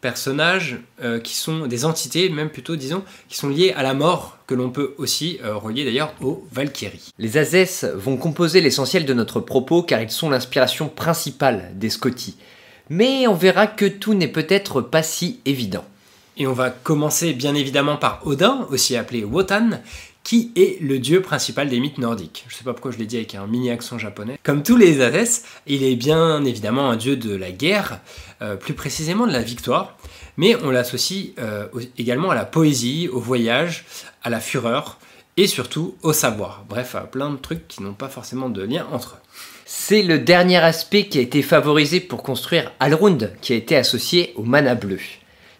personnages 0.00 0.78
euh, 1.02 1.18
qui 1.18 1.34
sont 1.34 1.66
des 1.66 1.84
entités, 1.84 2.28
même 2.28 2.50
plutôt 2.50 2.76
disons, 2.76 3.02
qui 3.28 3.36
sont 3.36 3.48
liés 3.48 3.74
à 3.76 3.82
la 3.82 3.94
mort, 3.94 4.38
que 4.46 4.54
l'on 4.54 4.70
peut 4.70 4.94
aussi 4.98 5.40
euh, 5.44 5.56
relier 5.56 5.84
d'ailleurs 5.84 6.14
aux 6.20 6.46
Valkyries. 6.52 7.10
Les 7.18 7.36
Azès 7.36 7.84
vont 7.94 8.16
composer 8.16 8.60
l'essentiel 8.60 9.04
de 9.04 9.14
notre 9.14 9.40
propos 9.40 9.82
car 9.82 10.00
ils 10.00 10.10
sont 10.10 10.30
l'inspiration 10.30 10.88
principale 10.88 11.72
des 11.74 11.90
Scotty. 11.90 12.36
Mais 12.90 13.26
on 13.26 13.34
verra 13.34 13.66
que 13.66 13.84
tout 13.84 14.14
n'est 14.14 14.28
peut-être 14.28 14.80
pas 14.80 15.02
si 15.02 15.40
évident. 15.44 15.84
Et 16.38 16.46
on 16.46 16.52
va 16.52 16.70
commencer 16.70 17.32
bien 17.32 17.54
évidemment 17.54 17.96
par 17.96 18.24
Odin, 18.24 18.66
aussi 18.70 18.96
appelé 18.96 19.24
Wotan, 19.24 19.80
qui 20.28 20.52
est 20.56 20.78
le 20.82 20.98
dieu 20.98 21.22
principal 21.22 21.70
des 21.70 21.80
mythes 21.80 21.96
nordiques. 21.96 22.44
Je 22.48 22.54
sais 22.54 22.62
pas 22.62 22.74
pourquoi 22.74 22.90
je 22.90 22.98
l'ai 22.98 23.06
dit 23.06 23.16
avec 23.16 23.34
un 23.34 23.46
mini 23.46 23.70
accent 23.70 23.96
japonais. 23.96 24.38
Comme 24.42 24.62
tous 24.62 24.76
les 24.76 25.00
Hades, 25.00 25.26
il 25.66 25.82
est 25.82 25.96
bien 25.96 26.44
évidemment 26.44 26.90
un 26.90 26.96
dieu 26.96 27.16
de 27.16 27.34
la 27.34 27.50
guerre, 27.50 28.00
euh, 28.42 28.56
plus 28.56 28.74
précisément 28.74 29.26
de 29.26 29.32
la 29.32 29.40
victoire, 29.40 29.96
mais 30.36 30.54
on 30.62 30.68
l'associe 30.68 31.28
euh, 31.38 31.66
également 31.96 32.28
à 32.28 32.34
la 32.34 32.44
poésie, 32.44 33.08
au 33.10 33.20
voyage, 33.20 33.86
à 34.22 34.28
la 34.28 34.38
fureur 34.38 34.98
et 35.38 35.46
surtout 35.46 35.94
au 36.02 36.12
savoir. 36.12 36.66
Bref, 36.68 36.94
à 36.94 37.04
plein 37.04 37.30
de 37.30 37.38
trucs 37.38 37.66
qui 37.66 37.82
n'ont 37.82 37.94
pas 37.94 38.10
forcément 38.10 38.50
de 38.50 38.60
lien 38.60 38.86
entre 38.92 39.14
eux. 39.14 39.28
C'est 39.64 40.02
le 40.02 40.18
dernier 40.18 40.58
aspect 40.58 41.06
qui 41.06 41.16
a 41.20 41.22
été 41.22 41.40
favorisé 41.40 42.00
pour 42.00 42.22
construire 42.22 42.70
Alrund, 42.80 43.32
qui 43.40 43.54
a 43.54 43.56
été 43.56 43.76
associé 43.76 44.34
au 44.36 44.42
mana 44.42 44.74
bleu. 44.74 45.00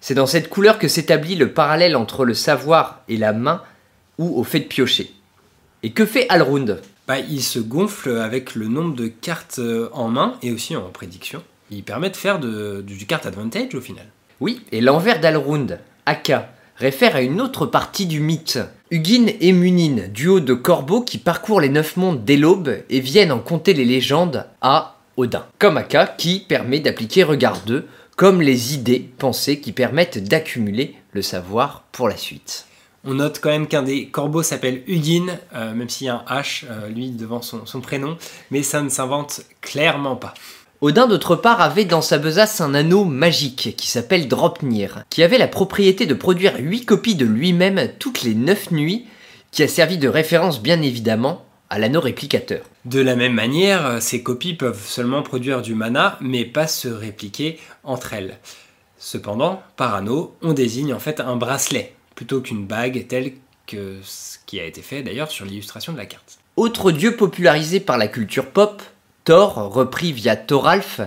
C'est 0.03 0.15
dans 0.15 0.27
cette 0.27 0.51
couleur 0.51 0.79
que 0.79 0.89
s'établit 0.89 1.37
le 1.37 1.55
parallèle 1.55 1.97
entre 1.97 2.27
le 2.27 2.35
savoir 2.35 3.01
et 3.09 3.17
la 3.17 3.33
main, 3.33 3.63
ou 4.19 4.39
au 4.39 4.45
fait 4.45 4.61
de 4.61 4.65
piocher. 4.65 5.13
Et 5.83 5.91
que 5.91 6.05
fait 6.05 6.27
Alrund 6.29 6.81
bah, 7.07 7.19
Il 7.19 7.43
se 7.43 7.59
gonfle 7.59 8.19
avec 8.19 8.55
le 8.55 8.69
nombre 8.69 8.95
de 8.95 9.07
cartes 9.07 9.61
euh, 9.61 9.89
en 9.93 10.09
main 10.09 10.37
et 10.43 10.53
aussi 10.53 10.77
en 10.77 10.91
prédiction. 10.91 11.43
Il 11.71 11.85
permet 11.85 12.11
de 12.11 12.17
faire 12.17 12.39
du 12.39 13.07
card 13.07 13.27
advantage 13.27 13.75
au 13.75 13.81
final. 13.81 14.07
Oui, 14.41 14.63
et 14.73 14.81
l'envers 14.81 15.21
d'Alrund, 15.21 15.81
Aka, 16.07 16.51
réfère 16.77 17.17
à 17.17 17.21
une 17.21 17.41
autre 17.41 17.67
partie 17.67 18.07
du 18.07 18.21
mythe. 18.21 18.59
Hugin 18.91 19.27
et 19.41 19.53
Munin, 19.53 20.09
duo 20.09 20.41
de 20.41 20.55
corbeaux 20.55 21.03
qui 21.03 21.19
parcourent 21.19 21.61
les 21.61 21.69
neuf 21.69 21.97
mondes 21.97 22.25
dès 22.25 22.37
l'aube 22.37 22.79
et 22.89 23.01
viennent 23.01 23.33
en 23.33 23.41
compter 23.41 23.75
les 23.75 23.85
légendes 23.85 24.47
à 24.63 24.97
Odin. 25.19 25.45
Comme 25.59 25.77
Aka 25.77 26.07
qui 26.07 26.41
permet 26.41 26.81
d'appliquer 26.81 27.25
Regard 27.25 27.61
2, 27.67 27.87
comme 28.17 28.41
les 28.41 28.75
idées 28.75 29.11
pensées 29.19 29.61
qui 29.61 29.73
permettent 29.73 30.25
d'accumuler 30.27 30.95
le 31.13 31.21
savoir 31.23 31.85
pour 31.93 32.09
la 32.09 32.17
suite. 32.17 32.68
On 33.05 33.15
note 33.15 33.39
quand 33.41 33.51
même 33.51 33.69
qu'un 33.69 33.83
des 33.83 34.09
corbeaux 34.09 34.43
s'appelle 34.43 34.83
Hugin, 34.89 35.39
euh, 35.55 35.73
même 35.73 35.89
s'il 35.89 36.09
y 36.09 36.11
a 36.11 36.25
un 36.27 36.41
H, 36.41 36.65
euh, 36.69 36.89
lui, 36.89 37.11
devant 37.11 37.43
son, 37.43 37.65
son 37.65 37.81
prénom, 37.81 38.17
mais 38.51 38.63
ça 38.63 38.83
ne 38.83 38.89
s'invente 38.89 39.43
clairement 39.61 40.17
pas. 40.17 40.35
Odin, 40.81 41.07
d'autre 41.07 41.37
part, 41.37 41.61
avait 41.61 41.85
dans 41.85 42.03
sa 42.03 42.19
besace 42.19 42.61
un 42.61 42.75
anneau 42.75 43.05
magique 43.05 43.75
qui 43.77 43.89
s'appelle 43.89 44.29
Dropnir, 44.29 45.05
qui 45.11 45.23
avait 45.23 45.39
la 45.39 45.49
propriété 45.49 46.07
de 46.07 46.15
produire 46.15 46.55
8 46.59 46.85
copies 46.85 47.17
de 47.17 47.25
lui-même 47.25 47.89
toutes 47.99 48.23
les 48.23 48.35
9 48.35 48.73
nuits, 48.73 49.07
qui 49.51 49.63
a 49.63 49.69
servi 49.69 49.99
de 49.99 50.09
référence 50.09 50.63
bien 50.63 50.81
évidemment 50.83 51.45
à 51.71 51.79
l'anneau 51.79 52.01
réplicateur. 52.01 52.63
De 52.85 53.01
la 53.01 53.17
même 53.17 53.35
manière, 53.35 54.01
ces 54.01 54.23
copies 54.23 54.55
peuvent 54.55 54.85
seulement 54.87 55.23
produire 55.23 55.63
du 55.63 55.75
mana, 55.75 56.17
mais 56.21 56.45
pas 56.45 56.67
se 56.67 56.89
répliquer 56.89 57.59
entre 57.83 58.15
elles. 58.15 58.39
Cependant, 58.99 59.63
par 59.77 59.95
anneau, 59.95 60.37
on 60.43 60.53
désigne 60.53 60.95
en 60.95 60.99
fait 60.99 61.21
un 61.21 61.37
bracelet, 61.37 61.95
plutôt 62.19 62.41
qu'une 62.41 62.67
bague 62.67 63.07
telle 63.07 63.35
que 63.69 63.99
ce 64.03 64.39
qui 64.45 64.59
a 64.59 64.65
été 64.65 64.83
fait 64.83 65.05
d'ailleurs 65.05 65.31
sur 65.31 65.45
l'illustration 65.45 65.93
de 65.93 65.99
la 65.99 66.07
carte. 66.07 66.41
Autre 66.57 66.91
dieu 66.91 67.15
popularisé 67.15 67.79
par 67.79 67.97
la 67.97 68.09
culture 68.09 68.47
pop, 68.47 68.83
Thor, 69.23 69.55
repris 69.73 70.13
via 70.13 70.35
Thoralf, 70.35 71.01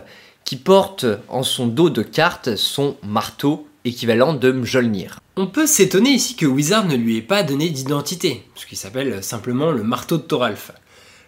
qui 0.45 0.55
porte 0.55 1.05
en 1.27 1.43
son 1.43 1.67
dos 1.67 1.89
de 1.89 2.01
carte 2.01 2.55
son 2.55 2.95
marteau 3.03 3.67
équivalent 3.83 4.33
de 4.33 4.53
Mjolnir. 4.53 5.19
On 5.35 5.47
peut 5.47 5.67
s'étonner 5.67 6.11
ici 6.11 6.37
que 6.37 6.45
Wizard 6.45 6.85
ne 6.85 6.95
lui 6.95 7.17
ait 7.17 7.21
pas 7.21 7.43
donné 7.43 7.69
d'identité, 7.69 8.47
ce 8.55 8.65
qui 8.65 8.77
s'appelle 8.77 9.21
simplement 9.21 9.71
le 9.71 9.83
marteau 9.83 10.15
de 10.15 10.23
Thoralf. 10.23 10.71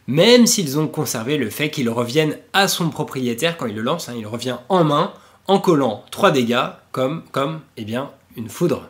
Même 0.07 0.47
s'ils 0.47 0.79
ont 0.79 0.87
conservé 0.87 1.37
le 1.37 1.49
fait 1.49 1.69
qu'il 1.69 1.89
revienne 1.89 2.37
à 2.53 2.69
son 2.69 2.89
propriétaire 2.89 3.57
quand 3.57 3.65
il 3.65 3.75
le 3.75 3.81
lance, 3.81 4.07
hein, 4.07 4.15
il 4.17 4.27
revient 4.27 4.59
en 4.69 4.85
main 4.85 5.11
en 5.47 5.59
collant 5.59 6.05
3 6.11 6.31
dégâts 6.31 6.69
comme, 6.93 7.23
comme 7.33 7.59
eh 7.75 7.83
bien, 7.83 8.11
une 8.37 8.47
foudre. 8.47 8.89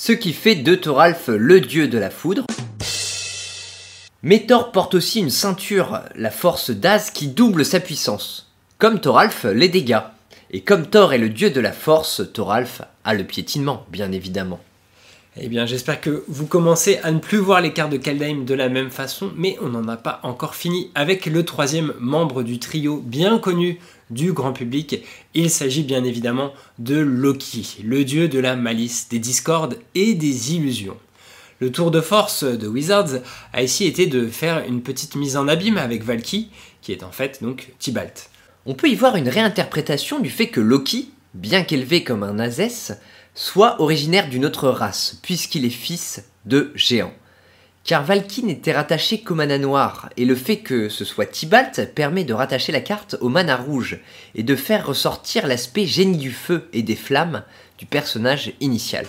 Ce 0.00 0.12
qui 0.12 0.32
fait 0.32 0.54
de 0.54 0.76
Thoralf 0.76 1.26
le 1.26 1.60
dieu 1.60 1.88
de 1.88 1.98
la 1.98 2.08
foudre. 2.08 2.46
Mais 4.22 4.46
Thor 4.46 4.70
porte 4.70 4.94
aussi 4.94 5.18
une 5.18 5.28
ceinture, 5.28 6.02
la 6.14 6.30
force 6.30 6.70
d'Az, 6.70 7.10
qui 7.10 7.26
double 7.26 7.64
sa 7.64 7.80
puissance. 7.80 8.48
Comme 8.78 9.00
Thoralf, 9.00 9.44
les 9.52 9.68
dégâts. 9.68 9.98
Et 10.52 10.60
comme 10.60 10.86
Thor 10.86 11.14
est 11.14 11.18
le 11.18 11.28
dieu 11.28 11.50
de 11.50 11.60
la 11.60 11.72
force, 11.72 12.22
Thoralf 12.32 12.82
a 13.02 13.12
le 13.12 13.24
piétinement, 13.24 13.86
bien 13.90 14.12
évidemment. 14.12 14.60
Eh 15.40 15.48
bien, 15.48 15.66
j'espère 15.66 16.00
que 16.00 16.24
vous 16.26 16.46
commencez 16.46 16.98
à 17.04 17.12
ne 17.12 17.20
plus 17.20 17.38
voir 17.38 17.60
les 17.60 17.72
cartes 17.72 17.92
de 17.92 17.96
Kaldheim 17.96 18.44
de 18.44 18.54
la 18.54 18.68
même 18.68 18.90
façon, 18.90 19.30
mais 19.36 19.56
on 19.62 19.68
n'en 19.68 19.86
a 19.86 19.96
pas 19.96 20.18
encore 20.24 20.56
fini 20.56 20.90
avec 20.96 21.26
le 21.26 21.44
troisième 21.44 21.94
membre 22.00 22.42
du 22.42 22.58
trio 22.58 22.96
bien 22.96 23.38
connu 23.38 23.78
du 24.10 24.32
grand 24.32 24.52
public. 24.52 25.04
Il 25.34 25.48
s'agit 25.48 25.84
bien 25.84 26.02
évidemment 26.02 26.52
de 26.80 26.96
Loki, 26.98 27.78
le 27.84 28.04
dieu 28.04 28.26
de 28.26 28.40
la 28.40 28.56
malice, 28.56 29.08
des 29.10 29.20
discordes 29.20 29.78
et 29.94 30.14
des 30.14 30.54
illusions. 30.54 30.96
Le 31.60 31.70
tour 31.70 31.92
de 31.92 32.00
force 32.00 32.42
de 32.42 32.66
Wizards 32.66 33.20
a 33.52 33.62
ici 33.62 33.84
été 33.84 34.06
de 34.06 34.26
faire 34.26 34.64
une 34.66 34.82
petite 34.82 35.14
mise 35.14 35.36
en 35.36 35.46
abîme 35.46 35.78
avec 35.78 36.02
Valky, 36.02 36.50
qui 36.82 36.90
est 36.90 37.04
en 37.04 37.12
fait 37.12 37.42
donc 37.42 37.68
Tibalt. 37.78 38.30
On 38.66 38.74
peut 38.74 38.88
y 38.88 38.96
voir 38.96 39.14
une 39.14 39.28
réinterprétation 39.28 40.18
du 40.18 40.30
fait 40.30 40.48
que 40.48 40.60
Loki, 40.60 41.10
bien 41.34 41.62
qu'élevé 41.62 42.02
comme 42.02 42.24
un 42.24 42.40
Azès, 42.40 42.98
soit 43.38 43.80
originaire 43.80 44.28
d'une 44.28 44.44
autre 44.44 44.68
race, 44.68 45.16
puisqu'il 45.22 45.64
est 45.64 45.70
fils 45.70 46.24
de 46.44 46.72
géants. 46.74 47.14
Car 47.84 48.02
Valky 48.02 48.42
n'était 48.42 48.72
rattaché 48.72 49.22
qu'au 49.22 49.36
mana 49.36 49.58
noir, 49.58 50.10
et 50.16 50.24
le 50.24 50.34
fait 50.34 50.58
que 50.58 50.88
ce 50.88 51.04
soit 51.04 51.24
Tibalt 51.24 51.94
permet 51.94 52.24
de 52.24 52.34
rattacher 52.34 52.72
la 52.72 52.80
carte 52.80 53.14
au 53.20 53.28
mana 53.28 53.56
rouge, 53.56 54.00
et 54.34 54.42
de 54.42 54.56
faire 54.56 54.84
ressortir 54.84 55.46
l'aspect 55.46 55.86
génie 55.86 56.18
du 56.18 56.32
feu 56.32 56.68
et 56.72 56.82
des 56.82 56.96
flammes 56.96 57.44
du 57.78 57.86
personnage 57.86 58.54
initial. 58.58 59.06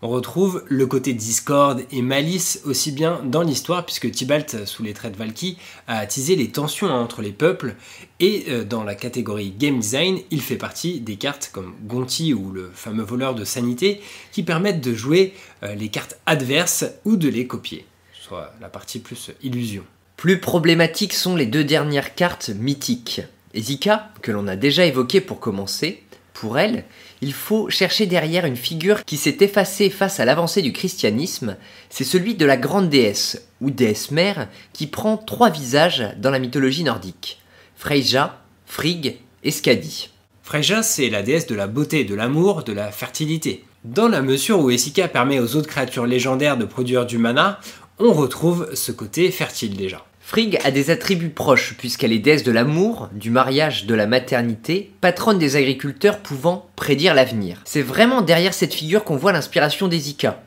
On 0.00 0.08
retrouve 0.08 0.62
le 0.68 0.86
côté 0.86 1.12
discorde 1.12 1.82
et 1.90 2.02
malice 2.02 2.60
aussi 2.64 2.92
bien 2.92 3.20
dans 3.24 3.42
l'histoire, 3.42 3.84
puisque 3.84 4.08
Tybalt, 4.08 4.64
sous 4.64 4.84
les 4.84 4.92
traits 4.92 5.12
de 5.12 5.18
Valky, 5.18 5.58
a 5.88 5.98
attisé 5.98 6.36
les 6.36 6.50
tensions 6.50 6.86
entre 6.86 7.20
les 7.20 7.32
peuples, 7.32 7.74
et 8.20 8.44
euh, 8.48 8.64
dans 8.64 8.84
la 8.84 8.94
catégorie 8.94 9.50
Game 9.50 9.80
Design, 9.80 10.20
il 10.30 10.40
fait 10.40 10.56
partie 10.56 11.00
des 11.00 11.16
cartes 11.16 11.50
comme 11.52 11.74
Gonti 11.82 12.32
ou 12.32 12.52
le 12.52 12.70
fameux 12.72 13.02
voleur 13.02 13.34
de 13.34 13.44
sanité, 13.44 14.00
qui 14.30 14.44
permettent 14.44 14.80
de 14.80 14.94
jouer 14.94 15.34
euh, 15.64 15.74
les 15.74 15.88
cartes 15.88 16.20
adverses 16.26 16.84
ou 17.04 17.16
de 17.16 17.28
les 17.28 17.48
copier, 17.48 17.84
soit 18.12 18.54
la 18.60 18.68
partie 18.68 19.00
plus 19.00 19.32
illusion. 19.42 19.82
Plus 20.16 20.38
problématiques 20.38 21.14
sont 21.14 21.34
les 21.34 21.46
deux 21.46 21.64
dernières 21.64 22.14
cartes 22.14 22.50
mythiques. 22.50 23.22
Ezika, 23.52 24.12
que 24.22 24.30
l'on 24.30 24.46
a 24.46 24.54
déjà 24.54 24.84
évoqué 24.84 25.20
pour 25.20 25.40
commencer, 25.40 26.04
pour 26.40 26.56
elle, 26.60 26.84
il 27.20 27.32
faut 27.32 27.68
chercher 27.68 28.06
derrière 28.06 28.44
une 28.44 28.54
figure 28.54 29.04
qui 29.04 29.16
s'est 29.16 29.38
effacée 29.40 29.90
face 29.90 30.20
à 30.20 30.24
l'avancée 30.24 30.62
du 30.62 30.72
christianisme, 30.72 31.56
c'est 31.90 32.04
celui 32.04 32.36
de 32.36 32.46
la 32.46 32.56
grande 32.56 32.88
déesse, 32.88 33.48
ou 33.60 33.72
déesse 33.72 34.12
mère, 34.12 34.48
qui 34.72 34.86
prend 34.86 35.16
trois 35.16 35.50
visages 35.50 36.14
dans 36.18 36.30
la 36.30 36.38
mythologie 36.38 36.84
nordique. 36.84 37.40
Freyja, 37.74 38.40
Frigg 38.66 39.16
et 39.42 39.50
Skadi. 39.50 40.10
Freyja, 40.44 40.84
c'est 40.84 41.10
la 41.10 41.24
déesse 41.24 41.48
de 41.48 41.56
la 41.56 41.66
beauté, 41.66 42.04
de 42.04 42.14
l'amour, 42.14 42.62
de 42.62 42.72
la 42.72 42.92
fertilité. 42.92 43.64
Dans 43.82 44.08
la 44.08 44.22
mesure 44.22 44.60
où 44.60 44.70
Essika 44.70 45.08
permet 45.08 45.40
aux 45.40 45.56
autres 45.56 45.68
créatures 45.68 46.06
légendaires 46.06 46.56
de 46.56 46.66
produire 46.66 47.04
du 47.04 47.18
mana, 47.18 47.58
on 47.98 48.12
retrouve 48.12 48.72
ce 48.74 48.92
côté 48.92 49.32
fertile 49.32 49.76
déjà. 49.76 50.07
Frigg 50.28 50.58
a 50.62 50.70
des 50.70 50.90
attributs 50.90 51.30
proches 51.30 51.72
puisqu'elle 51.78 52.12
est 52.12 52.18
déesse 52.18 52.42
de 52.42 52.52
l'amour, 52.52 53.08
du 53.12 53.30
mariage, 53.30 53.86
de 53.86 53.94
la 53.94 54.06
maternité, 54.06 54.90
patronne 55.00 55.38
des 55.38 55.56
agriculteurs 55.56 56.18
pouvant 56.18 56.68
prédire 56.76 57.14
l'avenir. 57.14 57.62
C'est 57.64 57.80
vraiment 57.80 58.20
derrière 58.20 58.52
cette 58.52 58.74
figure 58.74 59.04
qu'on 59.04 59.16
voit 59.16 59.32
l'inspiration 59.32 59.88
d'Ezika, 59.88 60.42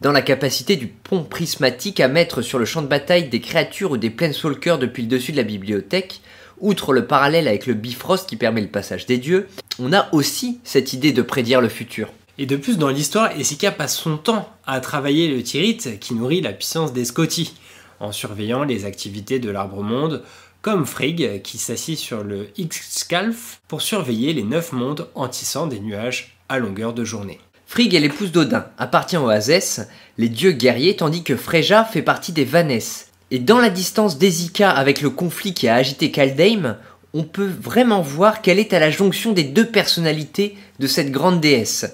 dans 0.00 0.12
la 0.12 0.22
capacité 0.22 0.76
du 0.76 0.86
pont 0.86 1.24
prismatique 1.24 1.98
à 1.98 2.06
mettre 2.06 2.42
sur 2.42 2.60
le 2.60 2.64
champ 2.64 2.80
de 2.80 2.86
bataille 2.86 3.28
des 3.28 3.40
créatures 3.40 3.90
ou 3.90 3.96
des 3.96 4.08
planeswalkers 4.08 4.78
depuis 4.78 5.02
le 5.02 5.08
dessus 5.08 5.32
de 5.32 5.38
la 5.38 5.42
bibliothèque, 5.42 6.20
outre 6.60 6.92
le 6.92 7.08
parallèle 7.08 7.48
avec 7.48 7.66
le 7.66 7.74
Bifrost 7.74 8.28
qui 8.28 8.36
permet 8.36 8.60
le 8.60 8.68
passage 8.68 9.04
des 9.04 9.18
dieux, 9.18 9.48
on 9.80 9.92
a 9.92 10.06
aussi 10.12 10.60
cette 10.62 10.92
idée 10.92 11.10
de 11.10 11.22
prédire 11.22 11.60
le 11.60 11.68
futur. 11.68 12.12
Et 12.38 12.46
de 12.46 12.54
plus, 12.54 12.78
dans 12.78 12.88
l'histoire, 12.88 13.36
Essika 13.36 13.72
passe 13.72 13.96
son 13.96 14.16
temps 14.16 14.48
à 14.64 14.78
travailler 14.78 15.26
le 15.26 15.42
Tyrite 15.42 15.98
qui 15.98 16.14
nourrit 16.14 16.40
la 16.40 16.52
puissance 16.52 16.92
des 16.92 17.04
Scotty 17.04 17.52
en 18.00 18.12
surveillant 18.12 18.64
les 18.64 18.84
activités 18.84 19.38
de 19.38 19.50
l'arbre-monde, 19.50 20.22
comme 20.62 20.86
Frigg 20.86 21.42
qui 21.42 21.58
s'assit 21.58 21.98
sur 21.98 22.24
le 22.24 22.48
X-Scalf 22.56 23.60
pour 23.68 23.82
surveiller 23.82 24.32
les 24.32 24.44
neuf 24.44 24.72
mondes 24.72 25.08
en 25.14 25.28
tissant 25.28 25.66
des 25.66 25.80
nuages 25.80 26.38
à 26.48 26.58
longueur 26.58 26.94
de 26.94 27.04
journée. 27.04 27.38
Frigg 27.66 27.94
est 27.94 28.00
l'épouse 28.00 28.32
d'Odin, 28.32 28.66
appartient 28.78 29.16
aux 29.16 29.28
Hazès, 29.28 29.88
les 30.16 30.28
dieux 30.28 30.52
guerriers, 30.52 30.96
tandis 30.96 31.22
que 31.22 31.36
Freyja 31.36 31.84
fait 31.84 32.02
partie 32.02 32.32
des 32.32 32.44
Vaness. 32.44 33.08
Et 33.30 33.38
dans 33.38 33.58
la 33.58 33.70
distance 33.70 34.16
d'Ezika 34.16 34.70
avec 34.70 35.00
le 35.00 35.10
conflit 35.10 35.54
qui 35.54 35.68
a 35.68 35.74
agité 35.74 36.10
Kaldheim, 36.10 36.76
on 37.14 37.24
peut 37.24 37.50
vraiment 37.60 38.00
voir 38.00 38.42
qu'elle 38.42 38.58
est 38.58 38.72
à 38.72 38.78
la 38.78 38.90
jonction 38.90 39.32
des 39.32 39.44
deux 39.44 39.66
personnalités 39.66 40.56
de 40.78 40.86
cette 40.86 41.10
grande 41.10 41.40
déesse. 41.40 41.86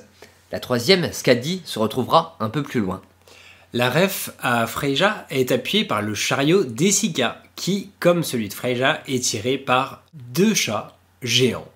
La 0.53 0.61
troisième, 0.61 1.13
Skadi, 1.13 1.63
se 1.65 1.79
retrouvera 1.79 2.37
un 2.41 2.51
peu 2.51 2.63
plus 2.63 2.81
loin. 2.81 3.01
La 3.73 3.89
ref 3.89 4.31
à 4.43 4.67
Freyja 4.67 5.27
est 5.31 5.53
appuyée 5.53 5.85
par 5.85 6.03
le 6.03 6.13
chariot 6.13 6.65
d'Essika, 6.65 7.41
qui, 7.55 7.91
comme 8.01 8.25
celui 8.25 8.49
de 8.49 8.55
Freyja, 8.55 9.01
est 9.07 9.23
tiré 9.23 9.59
par 9.59 10.03
deux 10.13 10.55
chats 10.55 10.97
géants. 11.23 11.69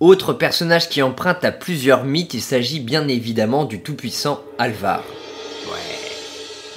Autre 0.00 0.32
personnage 0.32 0.88
qui 0.88 1.02
emprunte 1.02 1.44
à 1.44 1.52
plusieurs 1.52 2.04
mythes, 2.04 2.32
il 2.32 2.40
s'agit 2.40 2.80
bien 2.80 3.08
évidemment 3.08 3.66
du 3.66 3.80
tout-puissant 3.80 4.42
Alvar. 4.56 5.04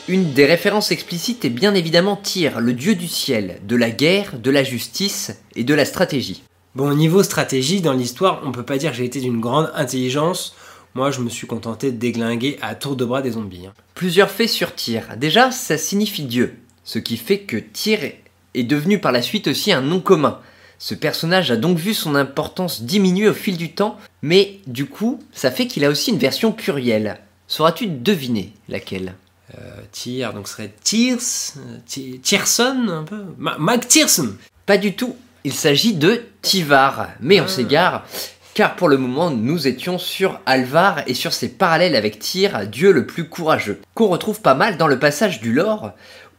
Une 0.09 0.33
des 0.33 0.45
références 0.45 0.91
explicites 0.91 1.45
est 1.45 1.49
bien 1.49 1.73
évidemment 1.73 2.17
Tyr, 2.17 2.59
le 2.59 2.73
dieu 2.73 2.95
du 2.95 3.07
ciel, 3.07 3.61
de 3.65 3.75
la 3.77 3.89
guerre, 3.89 4.37
de 4.37 4.51
la 4.51 4.65
justice 4.65 5.31
et 5.55 5.63
de 5.63 5.73
la 5.73 5.85
stratégie. 5.85 6.43
Bon, 6.75 6.91
au 6.91 6.93
niveau 6.93 7.23
stratégie, 7.23 7.79
dans 7.79 7.93
l'histoire, 7.93 8.41
on 8.45 8.51
peut 8.51 8.63
pas 8.63 8.77
dire 8.77 8.91
que 8.91 8.97
j'ai 8.97 9.05
été 9.05 9.21
d'une 9.21 9.39
grande 9.39 9.71
intelligence. 9.75 10.55
Moi, 10.97 11.11
je 11.11 11.19
me 11.19 11.29
suis 11.29 11.45
contenté 11.45 11.91
de 11.91 11.97
déglinguer 11.97 12.57
à 12.59 12.73
tour 12.73 12.95
de 12.95 13.05
bras 13.05 13.21
des 13.21 13.33
zombies. 13.33 13.67
Hein. 13.67 13.73
Plusieurs 13.93 14.31
faits 14.31 14.49
sur 14.49 14.73
Tyr. 14.73 15.15
Déjà, 15.15 15.51
ça 15.51 15.77
signifie 15.77 16.23
Dieu, 16.23 16.57
ce 16.83 16.97
qui 16.97 17.17
fait 17.17 17.41
que 17.41 17.57
Tyr 17.57 17.99
est 18.55 18.63
devenu 18.63 18.97
par 18.97 19.11
la 19.11 19.21
suite 19.21 19.47
aussi 19.47 19.71
un 19.71 19.81
nom 19.81 19.99
commun. 19.99 20.39
Ce 20.79 20.95
personnage 20.95 21.51
a 21.51 21.55
donc 21.55 21.77
vu 21.77 21.93
son 21.93 22.15
importance 22.15 22.81
diminuer 22.81 23.29
au 23.29 23.35
fil 23.35 23.57
du 23.57 23.73
temps, 23.73 23.99
mais 24.23 24.59
du 24.65 24.87
coup, 24.87 25.19
ça 25.33 25.51
fait 25.51 25.67
qu'il 25.67 25.85
a 25.85 25.91
aussi 25.91 26.09
une 26.09 26.17
version 26.17 26.51
plurielle. 26.51 27.19
Sauras-tu 27.47 27.85
deviner 27.85 28.51
laquelle? 28.67 29.13
Euh, 29.55 29.81
Tyr, 29.91 30.33
donc 30.33 30.47
ce 30.47 30.53
serait 30.55 30.73
Tyrs, 30.83 31.19
euh, 31.57 32.17
Tyrson 32.23 32.87
un 32.89 33.03
peu? 33.03 33.23
Mac 33.37 33.85
Pas 34.65 34.79
du 34.79 34.95
tout, 34.95 35.15
il 35.43 35.53
s'agit 35.53 35.93
de 35.93 36.23
Tivar, 36.41 37.09
mais 37.21 37.39
on 37.39 37.45
ah. 37.45 37.47
s'égare 37.47 38.05
car 38.57 38.75
pour 38.75 38.89
le 38.89 38.97
moment 38.97 39.29
nous 39.29 39.67
étions 39.67 39.99
sur 39.99 40.39
Alvar 40.47 41.03
et 41.05 41.13
sur 41.13 41.31
ses 41.31 41.47
parallèles 41.47 41.95
avec 41.95 42.17
Tyr, 42.17 42.65
dieu 42.65 42.91
le 42.91 43.05
plus 43.05 43.29
courageux, 43.29 43.79
qu'on 43.93 44.07
retrouve 44.07 44.41
pas 44.41 44.55
mal 44.55 44.77
dans 44.77 44.87
le 44.87 44.97
passage 44.97 45.41
du 45.41 45.53
lore 45.53 45.91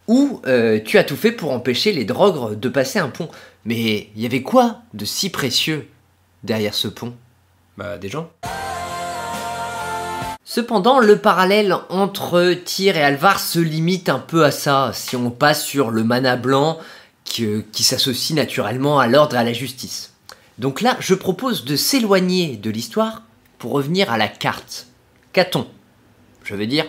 où 0.09 0.43
euh, 0.49 0.81
tu 0.85 0.99
as 0.99 1.05
tout 1.05 1.15
fait 1.15 1.31
pour 1.31 1.53
empêcher 1.53 1.93
les 1.93 2.05
drogres 2.05 2.57
de 2.57 2.69
passer 2.69 2.99
un 2.99 3.09
pont. 3.09 3.29
Mais 3.65 4.09
il 4.17 4.23
y 4.23 4.27
avait 4.27 4.43
quoi 4.43 4.79
de 4.95 5.05
si 5.05 5.31
précieux 5.31 5.87
derrière 6.43 6.75
ce 6.75 6.89
pont? 6.89 7.15
Bah 7.77 7.99
des 7.99 8.09
gens. 8.09 8.29
Cependant, 10.43 10.99
le 10.99 11.19
parallèle 11.19 11.77
entre 11.89 12.53
Tyr 12.53 12.97
et 12.97 13.05
Alvar 13.05 13.39
se 13.39 13.61
limite 13.61 14.09
un 14.09 14.19
peu 14.19 14.45
à 14.45 14.51
ça, 14.51 14.91
si 14.93 15.15
on 15.15 15.31
passe 15.31 15.65
sur 15.65 15.93
le 15.93 16.03
mana 16.03 16.35
blanc 16.35 16.81
qui, 17.23 17.47
qui 17.71 17.85
s'associe 17.85 18.37
naturellement 18.37 18.99
à 18.99 19.07
l'ordre 19.07 19.37
et 19.37 19.39
à 19.39 19.45
la 19.45 19.53
justice. 19.53 20.15
Donc 20.59 20.81
là, 20.81 20.97
je 21.01 21.15
propose 21.15 21.65
de 21.65 21.77
s'éloigner 21.77 22.57
de 22.57 22.71
l'histoire 22.71 23.23
pour 23.59 23.73
revenir 23.73 24.11
à 24.11 24.19
la 24.19 24.29
carte. 24.29 24.89
Qu'a-t-on? 25.33 25.69
Je 26.43 26.55
veux 26.55 26.67
dire, 26.67 26.87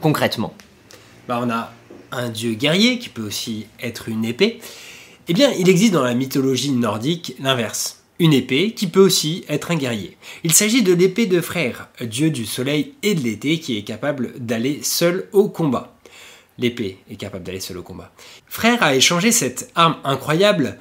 concrètement. 0.00 0.54
Bah, 1.28 1.40
on 1.42 1.50
a 1.50 1.72
un 2.10 2.30
dieu 2.30 2.54
guerrier 2.54 2.98
qui 2.98 3.08
peut 3.08 3.22
aussi 3.22 3.66
être 3.80 4.08
une 4.08 4.24
épée. 4.24 4.60
Eh 5.28 5.34
bien, 5.34 5.50
il 5.58 5.68
existe 5.68 5.92
dans 5.92 6.02
la 6.02 6.14
mythologie 6.14 6.72
nordique 6.72 7.34
l'inverse. 7.38 8.02
Une 8.18 8.32
épée 8.32 8.72
qui 8.72 8.86
peut 8.86 9.00
aussi 9.00 9.44
être 9.48 9.70
un 9.70 9.76
guerrier. 9.76 10.16
Il 10.44 10.52
s'agit 10.52 10.82
de 10.82 10.92
l'épée 10.92 11.26
de 11.26 11.40
Frère, 11.40 11.88
dieu 12.00 12.30
du 12.30 12.46
soleil 12.46 12.94
et 13.02 13.14
de 13.14 13.20
l'été 13.20 13.58
qui 13.58 13.76
est 13.76 13.82
capable 13.82 14.32
d'aller 14.38 14.80
seul 14.82 15.28
au 15.32 15.48
combat. 15.48 15.96
L'épée 16.58 16.98
est 17.10 17.16
capable 17.16 17.44
d'aller 17.44 17.60
seul 17.60 17.78
au 17.78 17.82
combat. 17.82 18.12
Frère 18.46 18.82
a 18.82 18.94
échangé 18.94 19.32
cette 19.32 19.70
arme 19.74 19.96
incroyable 20.04 20.78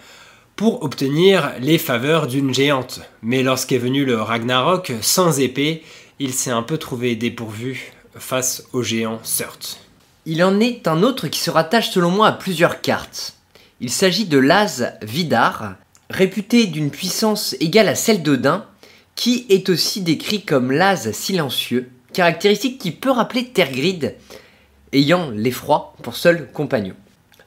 pour 0.62 0.84
obtenir 0.84 1.54
les 1.60 1.80
faveurs 1.80 2.28
d'une 2.28 2.54
géante. 2.54 3.00
Mais 3.24 3.42
lorsqu'est 3.42 3.80
venu 3.80 4.06
le 4.06 4.22
Ragnarok 4.22 4.94
sans 5.02 5.40
épée, 5.40 5.82
il 6.20 6.36
s'est 6.36 6.52
un 6.52 6.62
peu 6.62 6.78
trouvé 6.78 7.16
dépourvu 7.16 7.94
face 8.14 8.66
au 8.72 8.84
géant 8.84 9.20
Surt. 9.24 9.80
Il 10.28 10.44
en 10.44 10.60
est 10.60 10.88
un 10.88 11.02
autre 11.02 11.30
qui 11.30 11.40
se 11.40 11.50
rattache 11.50 11.90
selon 11.90 12.12
moi 12.12 12.28
à 12.28 12.32
plusieurs 12.34 12.82
cartes. 12.82 13.34
Il 13.80 13.90
s'agit 13.90 14.26
de 14.26 14.38
Laz 14.38 14.94
Vidar, 15.02 15.78
réputé 16.12 16.68
d'une 16.68 16.92
puissance 16.92 17.56
égale 17.60 17.88
à 17.88 17.96
celle 17.96 18.22
d'Odin, 18.22 18.68
qui 19.16 19.48
est 19.50 19.68
aussi 19.68 20.02
décrit 20.02 20.44
comme 20.44 20.72
Laz 20.72 21.12
silencieux, 21.12 21.90
caractéristique 22.14 22.78
qui 22.78 22.92
peut 22.92 23.10
rappeler 23.10 23.48
Tergrid, 23.48 24.16
ayant 24.94 25.32
l'effroi 25.32 25.96
pour 26.04 26.16
seul 26.16 26.52
compagnon. 26.52 26.94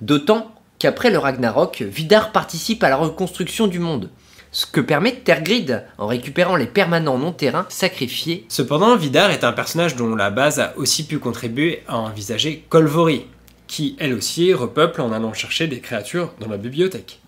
D'autant 0.01 0.54
qu'après 0.85 1.11
le 1.11 1.17
Ragnarok, 1.17 1.81
Vidar 1.81 2.31
participe 2.31 2.85
à 2.85 2.91
la 2.91 2.97
reconstruction 2.97 3.69
du 3.69 3.79
monde, 3.79 4.11
ce 4.53 4.67
que 4.67 4.83
permet 4.83 5.15
Tergrid 5.15 5.83
en 5.97 6.07
récupérant 6.07 6.57
les 6.57 6.67
permanents 6.67 7.17
non-terrains 7.17 7.65
sacrifiés. 7.71 8.45
Cependant, 8.51 8.95
Vidar 8.95 9.31
est 9.31 9.45
un 9.45 9.53
personnage 9.53 9.97
dont 9.97 10.15
la 10.15 10.29
base 10.29 10.61
a 10.61 10.75
aussi 10.77 11.07
pu 11.07 11.19
contribuer 11.19 11.83
à 11.89 11.97
envisager 11.97 12.67
Kolvori, 12.69 13.25
qui 13.67 13.97
elle 13.99 14.13
aussi 14.13 14.53
repeuple 14.53 15.01
en 15.01 15.11
allant 15.11 15.33
chercher 15.33 15.69
des 15.69 15.81
créatures 15.81 16.35
dans 16.39 16.51
la 16.51 16.59
bibliothèque. 16.59 17.19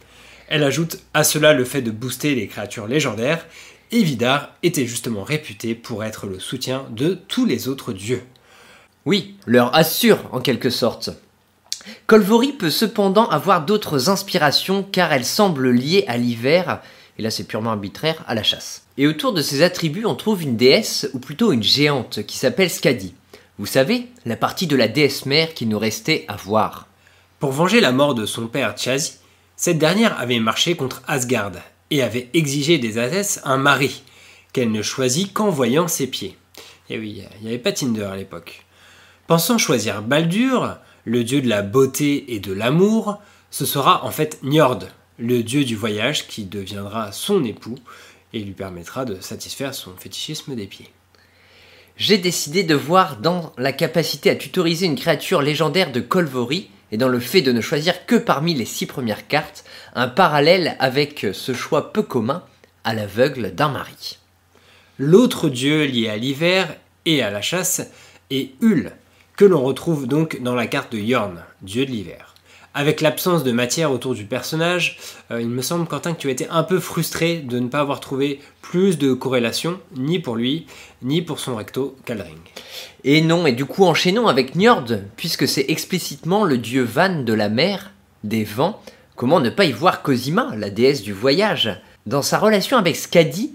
Elle 0.49 0.63
ajoute 0.63 0.99
à 1.15 1.25
cela 1.25 1.55
le 1.55 1.65
fait 1.65 1.81
de 1.81 1.91
booster 1.91 2.35
les 2.35 2.49
créatures 2.49 2.87
légendaires, 2.87 3.47
et 3.91 4.03
Vidar 4.03 4.51
était 4.63 4.85
justement 4.85 5.25
réputé 5.25 5.75
pour 5.75 6.05
être 6.05 6.27
le 6.27 6.41
soutien 6.41 6.85
de 6.91 7.15
tous 7.15 7.47
les 7.47 7.69
autres 7.69 7.95
dieux. 7.95 8.23
Oui, 9.07 9.37
leur 9.47 9.75
assure 9.75 10.19
en 10.33 10.41
quelque 10.41 10.69
sorte. 10.69 11.09
Kolvori 12.07 12.53
peut 12.53 12.71
cependant 12.71 13.29
avoir 13.29 13.65
d'autres 13.65 14.09
inspirations 14.09 14.83
car 14.83 15.13
elle 15.13 15.25
semble 15.25 15.71
liée 15.71 16.05
à 16.09 16.17
l'hiver, 16.17 16.81
et 17.19 17.23
là 17.23 17.31
c'est 17.31 17.45
purement 17.45 17.71
arbitraire, 17.71 18.25
à 18.27 18.35
la 18.35 18.43
chasse. 18.43 18.85
Et 18.99 19.07
autour 19.07 19.33
de 19.33 19.43
ses 19.43 19.63
attributs, 19.63 20.07
on 20.07 20.15
trouve 20.15 20.43
une 20.43 20.57
déesse, 20.57 21.09
ou 21.13 21.19
plutôt 21.19 21.53
une 21.53 21.63
géante, 21.63 22.25
qui 22.27 22.39
s'appelle 22.39 22.71
Skadi. 22.71 23.15
Vous 23.59 23.67
savez, 23.67 24.09
la 24.25 24.37
partie 24.37 24.67
de 24.67 24.77
la 24.77 24.89
déesse 24.89 25.27
mère 25.27 25.55
qui 25.55 25.67
nous 25.67 25.79
restait 25.79 26.25
à 26.29 26.37
voir. 26.37 26.87
Pour 27.39 27.53
venger 27.53 27.81
la 27.81 27.93
mort 27.93 28.15
de 28.15 28.27
son 28.27 28.47
père 28.49 28.75
Tchazi, 28.77 29.15
cette 29.57 29.79
dernière 29.79 30.19
avait 30.21 30.41
marché 30.41 30.77
contre 30.77 31.03
Asgard 31.07 31.53
et 31.91 32.03
avait 32.03 32.29
exigé 32.35 32.79
des 32.79 32.99
Azès 32.99 33.41
un 33.45 33.57
mari, 33.57 34.03
qu'elle 34.53 34.71
ne 34.71 34.83
choisit 34.83 35.33
qu'en 35.33 35.51
voyant 35.51 35.89
ses 35.89 36.07
pieds. 36.07 36.37
Et 36.91 36.99
oui, 36.99 37.23
il 37.39 37.43
n'y 37.43 37.49
avait 37.49 37.59
pas 37.59 37.73
Tinder 37.73 38.05
à 38.05 38.17
l'époque. 38.17 38.65
Pensant 39.27 39.59
choisir 39.59 40.03
Baldur, 40.03 40.79
le 41.07 41.23
dieu 41.23 41.41
de 41.41 41.49
la 41.49 41.63
beauté 41.63 42.35
et 42.35 42.41
de 42.41 42.53
l'amour, 42.53 43.19
ce 43.51 43.65
sera 43.65 44.05
en 44.05 44.11
fait 44.11 44.41
Njord, 44.43 44.81
le 45.19 45.43
dieu 45.43 45.65
du 45.65 45.77
voyage 45.77 46.27
qui 46.27 46.45
deviendra 46.45 47.13
son 47.13 47.45
époux 47.45 47.79
et 48.35 48.41
lui 48.41 48.53
permettra 48.53 49.05
de 49.05 49.21
satisfaire 49.21 49.73
son 49.73 49.97
fétichisme 49.97 50.57
des 50.57 50.67
pieds. 50.67 50.91
J'ai 51.97 52.19
décidé 52.19 52.65
de 52.65 52.75
voir 52.75 53.19
dans 53.19 53.53
la 53.57 53.73
capacité 53.73 54.31
à 54.31 54.37
tutoriser 54.37 54.87
une 54.87 54.97
créature 54.97 55.41
légendaire 55.41 55.93
de 55.93 56.01
Kolvori 56.01 56.69
et 56.91 56.97
dans 56.99 57.09
le 57.09 57.21
fait 57.21 57.41
de 57.41 57.53
ne 57.53 57.61
choisir 57.61 58.05
que 58.05 58.17
parmi 58.17 58.53
les 58.53 58.67
six 58.67 58.87
premières 58.87 59.29
cartes, 59.29 59.65
un 59.95 60.09
parallèle 60.09 60.77
avec 60.81 61.25
ce 61.33 61.55
choix 61.55 61.93
peu 61.93 62.03
commun 62.03 62.43
à 62.83 62.95
l'aveugle 62.95 63.55
d'un 63.55 63.69
mari. 63.69 64.19
L'autre 64.99 65.49
dieu 65.49 65.85
lié 65.85 66.09
à 66.09 66.17
l'hiver 66.17 66.77
et 67.05 67.23
à 67.23 67.31
la 67.31 67.43
chasse 67.43 67.83
est 68.31 68.51
Hul, 68.61 68.93
que 69.37 69.45
l'on 69.45 69.63
retrouve 69.63 70.07
donc 70.07 70.41
dans 70.43 70.55
la 70.55 70.67
carte 70.67 70.93
de 70.93 70.99
Yorn, 70.99 71.45
dieu 71.61 71.85
de 71.85 71.91
l'hiver. 71.91 72.35
Avec 72.73 73.01
l'absence 73.01 73.45
de 73.45 73.53
matière 73.53 73.91
autour 73.91 74.15
du 74.15 74.25
personnage, 74.25 74.99
euh, 75.31 75.41
il 75.41 75.49
me 75.49 75.63
semble, 75.63 75.87
Quentin, 75.87 76.13
que 76.13 76.21
tu 76.21 76.29
as 76.29 76.33
été 76.33 76.47
un 76.51 76.63
peu 76.63 76.79
frustré 76.79 77.39
de 77.39 77.59
ne 77.59 77.69
pas 77.69 77.81
avoir 77.81 78.01
trouvé 78.01 78.41
plus 78.61 78.99
de 78.99 79.13
corrélation, 79.15 79.79
ni 79.97 80.19
pour 80.19 80.37
lui, 80.37 80.67
ni 81.03 81.23
pour 81.23 81.39
son 81.39 81.57
recto 81.57 81.97
Kaldring. 82.05 82.37
Et 83.05 83.21
non, 83.21 83.47
et 83.47 83.53
du 83.53 83.65
coup 83.65 83.85
enchaînons 83.85 84.27
avec 84.27 84.57
Njord, 84.57 84.89
puisque 85.17 85.49
c'est 85.49 85.67
explicitement 85.69 86.45
le 86.45 86.59
dieu 86.59 86.83
Van 86.83 87.23
de 87.23 87.33
la 87.33 87.49
mer, 87.49 87.93
des 88.25 88.45
vents. 88.45 88.81
Comment 89.15 89.41
ne 89.41 89.51
pas 89.51 89.65
y 89.65 89.73
voir 89.73 90.03
Cosima, 90.03 90.55
la 90.57 90.69
déesse 90.69 91.03
du 91.03 91.13
voyage? 91.13 91.81
Dans 92.05 92.23
sa 92.23 92.39
relation 92.39 92.77
avec 92.77 92.97
Skadi, 92.97 93.55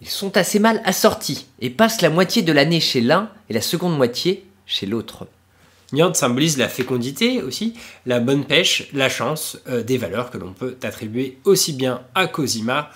ils 0.00 0.08
sont 0.08 0.36
assez 0.36 0.58
mal 0.58 0.82
assortis 0.84 1.46
et 1.60 1.70
passent 1.70 2.02
la 2.02 2.10
moitié 2.10 2.42
de 2.42 2.52
l'année 2.52 2.80
chez 2.80 3.00
l'un 3.00 3.30
et 3.48 3.54
la 3.54 3.62
seconde 3.62 3.96
moitié 3.96 4.44
chez 4.68 4.86
l'autre. 4.86 5.26
Njord 5.92 6.14
symbolise 6.14 6.58
la 6.58 6.68
fécondité 6.68 7.42
aussi, 7.42 7.74
la 8.04 8.20
bonne 8.20 8.44
pêche, 8.44 8.88
la 8.92 9.08
chance, 9.08 9.58
euh, 9.68 9.82
des 9.82 9.96
valeurs 9.96 10.30
que 10.30 10.38
l'on 10.38 10.52
peut 10.52 10.76
attribuer 10.82 11.38
aussi 11.44 11.72
bien 11.72 12.02
à 12.14 12.26
Cosima 12.26 12.90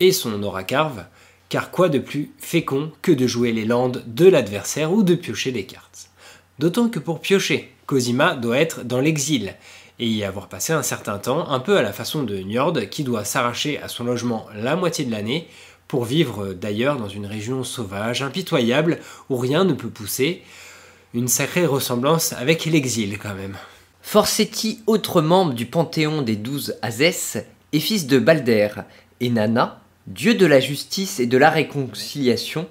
et 0.00 0.10
son 0.10 0.42
aura 0.42 0.64
carve, 0.64 1.04
car 1.48 1.70
quoi 1.70 1.88
de 1.88 2.00
plus 2.00 2.32
fécond 2.38 2.90
que 3.02 3.12
de 3.12 3.26
jouer 3.28 3.52
les 3.52 3.64
landes 3.64 4.02
de 4.06 4.28
l'adversaire 4.28 4.92
ou 4.92 5.04
de 5.04 5.14
piocher 5.14 5.52
des 5.52 5.64
cartes? 5.64 6.10
D'autant 6.58 6.88
que 6.88 6.98
pour 6.98 7.20
piocher, 7.20 7.72
Cosima 7.86 8.34
doit 8.34 8.58
être 8.58 8.84
dans 8.84 9.00
l'exil 9.00 9.54
et 10.00 10.08
y 10.08 10.24
avoir 10.24 10.48
passé 10.48 10.72
un 10.72 10.82
certain 10.82 11.18
temps, 11.18 11.48
un 11.48 11.60
peu 11.60 11.76
à 11.76 11.82
la 11.82 11.92
façon 11.92 12.24
de 12.24 12.36
Njord 12.38 12.80
qui 12.90 13.04
doit 13.04 13.24
s'arracher 13.24 13.78
à 13.78 13.86
son 13.86 14.02
logement 14.02 14.46
la 14.56 14.74
moitié 14.74 15.04
de 15.04 15.12
l'année 15.12 15.46
pour 15.86 16.04
vivre 16.04 16.52
d'ailleurs 16.52 16.96
dans 16.96 17.08
une 17.08 17.26
région 17.26 17.62
sauvage, 17.62 18.22
impitoyable, 18.22 18.98
où 19.30 19.36
rien 19.36 19.64
ne 19.64 19.74
peut 19.74 19.90
pousser, 19.90 20.42
une 21.14 21.28
sacrée 21.28 21.64
ressemblance 21.64 22.32
avec 22.32 22.64
l'exil 22.64 23.18
quand 23.18 23.34
même. 23.34 23.56
Forsetti, 24.02 24.80
autre 24.88 25.22
membre 25.22 25.54
du 25.54 25.64
panthéon 25.64 26.22
des 26.22 26.34
douze 26.34 26.76
Azès, 26.82 27.46
est 27.72 27.80
fils 27.80 28.08
de 28.08 28.18
Balder, 28.18 28.68
et 29.20 29.30
Nana, 29.30 29.80
dieu 30.08 30.34
de 30.34 30.44
la 30.44 30.58
justice 30.58 31.20
et 31.20 31.26
de 31.26 31.38
la 31.38 31.50
réconciliation, 31.50 32.66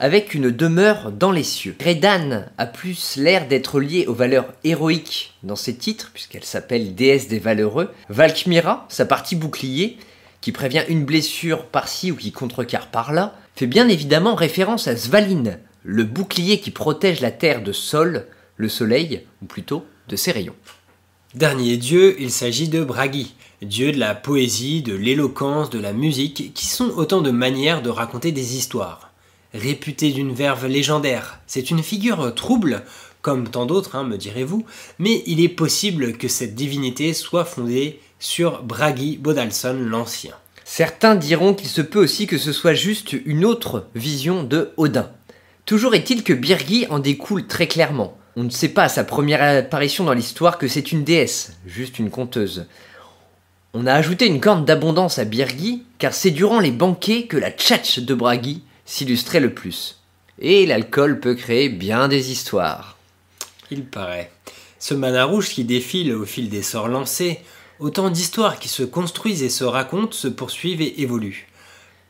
avec 0.00 0.34
une 0.34 0.50
demeure 0.50 1.12
dans 1.12 1.30
les 1.30 1.44
cieux. 1.44 1.76
Redan 1.82 2.46
a 2.58 2.66
plus 2.66 3.16
l'air 3.16 3.46
d'être 3.46 3.80
liée 3.80 4.06
aux 4.08 4.14
valeurs 4.14 4.52
héroïques 4.64 5.34
dans 5.44 5.56
ses 5.56 5.76
titres, 5.76 6.10
puisqu'elle 6.12 6.44
s'appelle 6.44 6.96
déesse 6.96 7.28
des 7.28 7.38
valeureux. 7.38 7.90
Valkmira, 8.08 8.86
sa 8.88 9.06
partie 9.06 9.36
bouclier, 9.36 9.98
qui 10.40 10.50
prévient 10.50 10.82
une 10.88 11.04
blessure 11.04 11.66
par-ci 11.66 12.10
ou 12.10 12.16
qui 12.16 12.32
contrecarre 12.32 12.88
par-là, 12.88 13.36
fait 13.54 13.68
bien 13.68 13.88
évidemment 13.88 14.34
référence 14.34 14.88
à 14.88 14.96
Svalin, 14.96 15.58
le 15.84 16.02
bouclier 16.04 16.60
qui 16.60 16.70
protège 16.70 17.20
la 17.20 17.30
terre 17.30 17.62
de 17.62 17.72
Sol, 17.72 18.26
le 18.56 18.68
soleil, 18.68 19.22
ou 19.42 19.46
plutôt 19.46 19.84
de 20.08 20.16
ses 20.16 20.32
rayons. 20.32 20.56
Dernier 21.34 21.76
dieu, 21.76 22.16
il 22.20 22.30
s'agit 22.30 22.68
de 22.68 22.82
Bragi, 22.82 23.34
dieu 23.60 23.92
de 23.92 23.98
la 23.98 24.14
poésie, 24.14 24.82
de 24.82 24.94
l'éloquence, 24.94 25.68
de 25.68 25.78
la 25.78 25.92
musique, 25.92 26.52
qui 26.54 26.66
sont 26.66 26.90
autant 26.90 27.20
de 27.20 27.30
manières 27.30 27.82
de 27.82 27.90
raconter 27.90 28.32
des 28.32 28.56
histoires. 28.56 29.12
Réputé 29.52 30.10
d'une 30.10 30.32
verve 30.32 30.66
légendaire, 30.66 31.40
c'est 31.46 31.70
une 31.70 31.82
figure 31.82 32.34
trouble, 32.34 32.82
comme 33.20 33.48
tant 33.48 33.66
d'autres, 33.66 33.94
hein, 33.94 34.04
me 34.04 34.16
direz-vous, 34.16 34.64
mais 34.98 35.22
il 35.26 35.40
est 35.40 35.48
possible 35.48 36.14
que 36.14 36.28
cette 36.28 36.54
divinité 36.54 37.12
soit 37.14 37.44
fondée 37.44 38.00
sur 38.18 38.62
Bragi 38.62 39.18
Bodalson 39.18 39.76
l'Ancien. 39.80 40.34
Certains 40.64 41.14
diront 41.14 41.52
qu'il 41.52 41.68
se 41.68 41.82
peut 41.82 42.02
aussi 42.02 42.26
que 42.26 42.38
ce 42.38 42.52
soit 42.52 42.74
juste 42.74 43.12
une 43.12 43.44
autre 43.44 43.86
vision 43.94 44.44
de 44.44 44.70
Odin. 44.76 45.10
Toujours 45.66 45.94
est-il 45.94 46.22
que 46.24 46.34
Birgi 46.34 46.86
en 46.90 46.98
découle 46.98 47.46
très 47.46 47.66
clairement. 47.66 48.18
On 48.36 48.44
ne 48.44 48.50
sait 48.50 48.68
pas 48.68 48.84
à 48.84 48.88
sa 48.90 49.02
première 49.02 49.42
apparition 49.42 50.04
dans 50.04 50.12
l'histoire 50.12 50.58
que 50.58 50.68
c'est 50.68 50.92
une 50.92 51.04
déesse, 51.04 51.56
juste 51.64 51.98
une 51.98 52.10
conteuse. 52.10 52.66
On 53.72 53.86
a 53.86 53.94
ajouté 53.94 54.26
une 54.26 54.40
corne 54.40 54.66
d'abondance 54.66 55.18
à 55.18 55.24
Birgi, 55.24 55.82
car 55.98 56.12
c'est 56.12 56.30
durant 56.30 56.60
les 56.60 56.70
banquets 56.70 57.26
que 57.26 57.38
la 57.38 57.50
tchatch 57.50 58.00
de 58.00 58.14
Bragi 58.14 58.62
s'illustrait 58.84 59.40
le 59.40 59.54
plus. 59.54 60.00
Et 60.38 60.66
l'alcool 60.66 61.18
peut 61.18 61.34
créer 61.34 61.70
bien 61.70 62.08
des 62.08 62.30
histoires. 62.30 62.98
Il 63.70 63.84
paraît. 63.84 64.30
Ce 64.78 64.92
mana 64.92 65.24
rouge 65.24 65.48
qui 65.48 65.64
défile 65.64 66.12
au 66.12 66.26
fil 66.26 66.50
des 66.50 66.62
sorts 66.62 66.88
lancés, 66.88 67.40
autant 67.78 68.10
d'histoires 68.10 68.58
qui 68.58 68.68
se 68.68 68.82
construisent 68.82 69.42
et 69.42 69.48
se 69.48 69.64
racontent, 69.64 70.12
se 70.12 70.28
poursuivent 70.28 70.82
et 70.82 71.00
évoluent. 71.00 71.48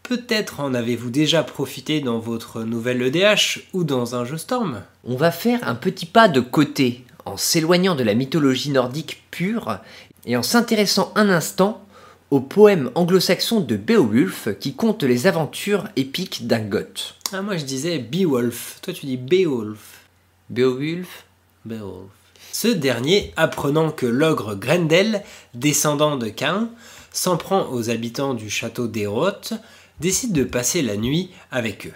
Peut-être 0.05 0.61
en 0.61 0.75
avez-vous 0.75 1.09
déjà 1.09 1.43
profité 1.43 2.03
dans 2.03 2.19
votre 2.19 2.63
nouvelle 2.63 3.01
EDH 3.01 3.63
ou 3.73 3.85
dans 3.85 4.15
un 4.15 4.27
jeu 4.27 4.37
Storm? 4.37 4.83
On 5.03 5.17
va 5.17 5.31
faire 5.31 5.67
un 5.67 5.75
petit 5.75 6.05
pas 6.05 6.29
de 6.29 6.41
côté, 6.41 7.07
en 7.25 7.39
s'éloignant 7.39 7.95
de 7.95 8.03
la 8.03 8.13
mythologie 8.13 8.69
nordique 8.69 9.25
pure 9.31 9.79
et 10.27 10.37
en 10.37 10.43
s'intéressant 10.43 11.11
un 11.15 11.31
instant 11.31 11.83
au 12.31 12.41
poème 12.41 12.91
anglo-saxon 12.95 13.61
de 13.61 13.77
Beowulf 13.77 14.51
qui 14.61 14.75
conte 14.75 15.05
les 15.05 15.27
aventures 15.27 15.89
épiques 15.97 16.47
d'un 16.47 16.61
goth. 16.61 17.15
Ah, 17.33 17.41
moi 17.41 17.57
je 17.57 17.65
disais 17.65 17.99
Beowulf. 17.99 18.81
Toi 18.83 18.93
tu 18.93 19.07
dis 19.07 19.17
Beowulf. 19.17 20.03
Beowulf? 20.51 21.25
Beowulf. 21.65 22.11
Ce 22.53 22.69
dernier, 22.69 23.33
apprenant 23.37 23.91
que 23.91 24.05
l'ogre 24.05 24.55
Grendel, 24.55 25.23
descendant 25.55 26.19
de 26.19 26.29
Cain, 26.29 26.69
s'en 27.11 27.39
prend 27.39 27.71
aux 27.71 27.89
habitants 27.89 28.35
du 28.35 28.51
château 28.51 28.87
d'Héroth, 28.87 29.55
décide 30.01 30.33
de 30.33 30.45
passer 30.45 30.83
la 30.83 30.97
nuit 30.97 31.31
avec 31.51 31.87
eux. 31.87 31.95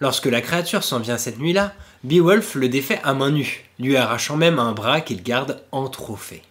Lorsque 0.00 0.26
la 0.26 0.40
créature 0.40 0.84
s'en 0.84 1.00
vient 1.00 1.18
cette 1.18 1.38
nuit-là, 1.38 1.74
Beowulf 2.04 2.54
le 2.54 2.68
défait 2.68 3.00
à 3.02 3.14
main 3.14 3.30
nue, 3.30 3.64
lui 3.80 3.96
arrachant 3.96 4.36
même 4.36 4.58
un 4.58 4.72
bras 4.72 5.00
qu'il 5.00 5.22
garde 5.22 5.60
en 5.72 5.88
trophée. 5.88 6.42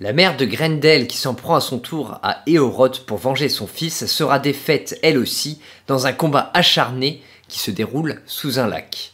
La 0.00 0.12
mère 0.12 0.36
de 0.36 0.44
Grendel, 0.44 1.06
qui 1.06 1.16
s'en 1.16 1.34
prend 1.34 1.54
à 1.54 1.60
son 1.60 1.78
tour 1.78 2.18
à 2.22 2.42
Éoroth 2.46 3.06
pour 3.06 3.18
venger 3.18 3.48
son 3.48 3.66
fils, 3.66 4.06
sera 4.06 4.38
défaite 4.38 4.98
elle 5.02 5.16
aussi 5.16 5.60
dans 5.86 6.06
un 6.06 6.12
combat 6.12 6.50
acharné 6.54 7.22
qui 7.48 7.58
se 7.58 7.70
déroule 7.70 8.20
sous 8.26 8.58
un 8.58 8.66
lac. 8.66 9.12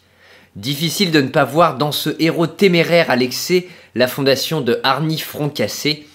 Difficile 0.57 1.13
de 1.13 1.21
ne 1.21 1.29
pas 1.29 1.45
voir 1.45 1.77
dans 1.77 1.93
ce 1.93 2.17
héros 2.19 2.47
téméraire 2.47 3.11
à 3.11 3.17
l'excès 3.17 3.69
la 3.95 4.09
fondation 4.09 4.61
de 4.61 4.81
Arnie 4.83 5.23
Cassé, 5.55 6.07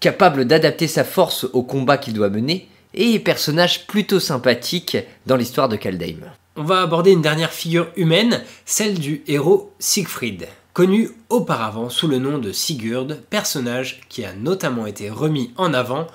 capable 0.00 0.44
d'adapter 0.44 0.88
sa 0.88 1.04
force 1.04 1.46
au 1.52 1.62
combat 1.62 1.96
qu'il 1.96 2.12
doit 2.12 2.28
mener, 2.28 2.68
et 2.96 3.18
personnage 3.18 3.86
plutôt 3.86 4.20
sympathique 4.20 4.96
dans 5.26 5.36
l'histoire 5.36 5.68
de 5.68 5.76
Kaldheim. 5.76 6.32
On 6.56 6.64
va 6.64 6.80
aborder 6.80 7.12
une 7.12 7.22
dernière 7.22 7.52
figure 7.52 7.88
humaine, 7.96 8.42
celle 8.64 8.98
du 8.98 9.22
héros 9.26 9.74
Siegfried, 9.78 10.48
connu 10.72 11.10
auparavant 11.28 11.90
sous 11.90 12.08
le 12.08 12.18
nom 12.18 12.38
de 12.38 12.50
Sigurd, 12.50 13.18
personnage 13.28 14.00
qui 14.08 14.24
a 14.24 14.32
notamment 14.32 14.86
été 14.86 15.10
remis 15.10 15.52
en 15.56 15.74
avant 15.74 16.06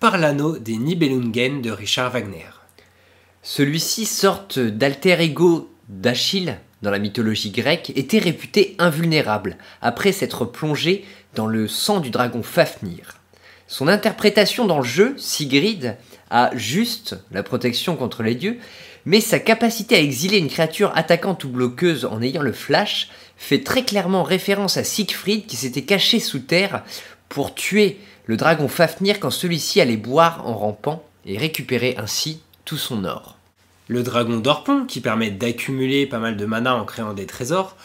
par 0.00 0.16
l'anneau 0.16 0.56
des 0.58 0.76
Nibelungen 0.76 1.60
de 1.60 1.70
Richard 1.70 2.12
Wagner. 2.12 2.46
Celui-ci, 3.42 4.06
sorte 4.06 4.58
d'alter 4.58 5.20
ego 5.20 5.70
d'Achille 5.88 6.58
dans 6.82 6.90
la 6.90 6.98
mythologie 7.00 7.50
grecque, 7.50 7.92
était 7.96 8.18
réputé 8.18 8.76
invulnérable 8.78 9.56
après 9.82 10.12
s'être 10.12 10.44
plongé 10.44 11.04
dans 11.34 11.46
le 11.46 11.66
sang 11.66 11.98
du 11.98 12.10
dragon 12.10 12.42
Fafnir. 12.42 13.18
Son 13.66 13.88
interprétation 13.88 14.64
dans 14.66 14.78
le 14.78 14.84
jeu, 14.84 15.14
Sigrid, 15.18 15.96
a 16.30 16.50
juste 16.54 17.16
la 17.30 17.42
protection 17.42 17.96
contre 17.96 18.22
les 18.22 18.34
dieux, 18.34 18.58
mais 19.04 19.20
sa 19.20 19.38
capacité 19.38 19.96
à 19.96 20.00
exiler 20.00 20.38
une 20.38 20.48
créature 20.48 20.92
attaquante 20.94 21.44
ou 21.44 21.48
bloqueuse 21.48 22.04
en 22.04 22.20
ayant 22.20 22.42
le 22.42 22.52
flash 22.52 23.08
fait 23.36 23.62
très 23.62 23.84
clairement 23.84 24.22
référence 24.22 24.76
à 24.76 24.84
Siegfried 24.84 25.46
qui 25.46 25.56
s'était 25.56 25.82
caché 25.82 26.20
sous 26.20 26.40
terre 26.40 26.82
pour 27.28 27.54
tuer 27.54 27.98
le 28.26 28.36
dragon 28.36 28.68
Fafnir 28.68 29.20
quand 29.20 29.30
celui-ci 29.30 29.80
allait 29.80 29.96
boire 29.96 30.46
en 30.46 30.54
rampant 30.54 31.02
et 31.24 31.38
récupérer 31.38 31.94
ainsi 31.96 32.40
tout 32.64 32.76
son 32.76 33.04
or. 33.04 33.36
Le 33.86 34.02
dragon 34.02 34.36
d'Orpon, 34.36 34.84
qui 34.84 35.00
permet 35.00 35.30
d'accumuler 35.30 36.06
pas 36.06 36.18
mal 36.18 36.36
de 36.36 36.44
mana 36.44 36.76
en 36.76 36.84
créant 36.84 37.14
des 37.14 37.24
trésors, 37.24 37.76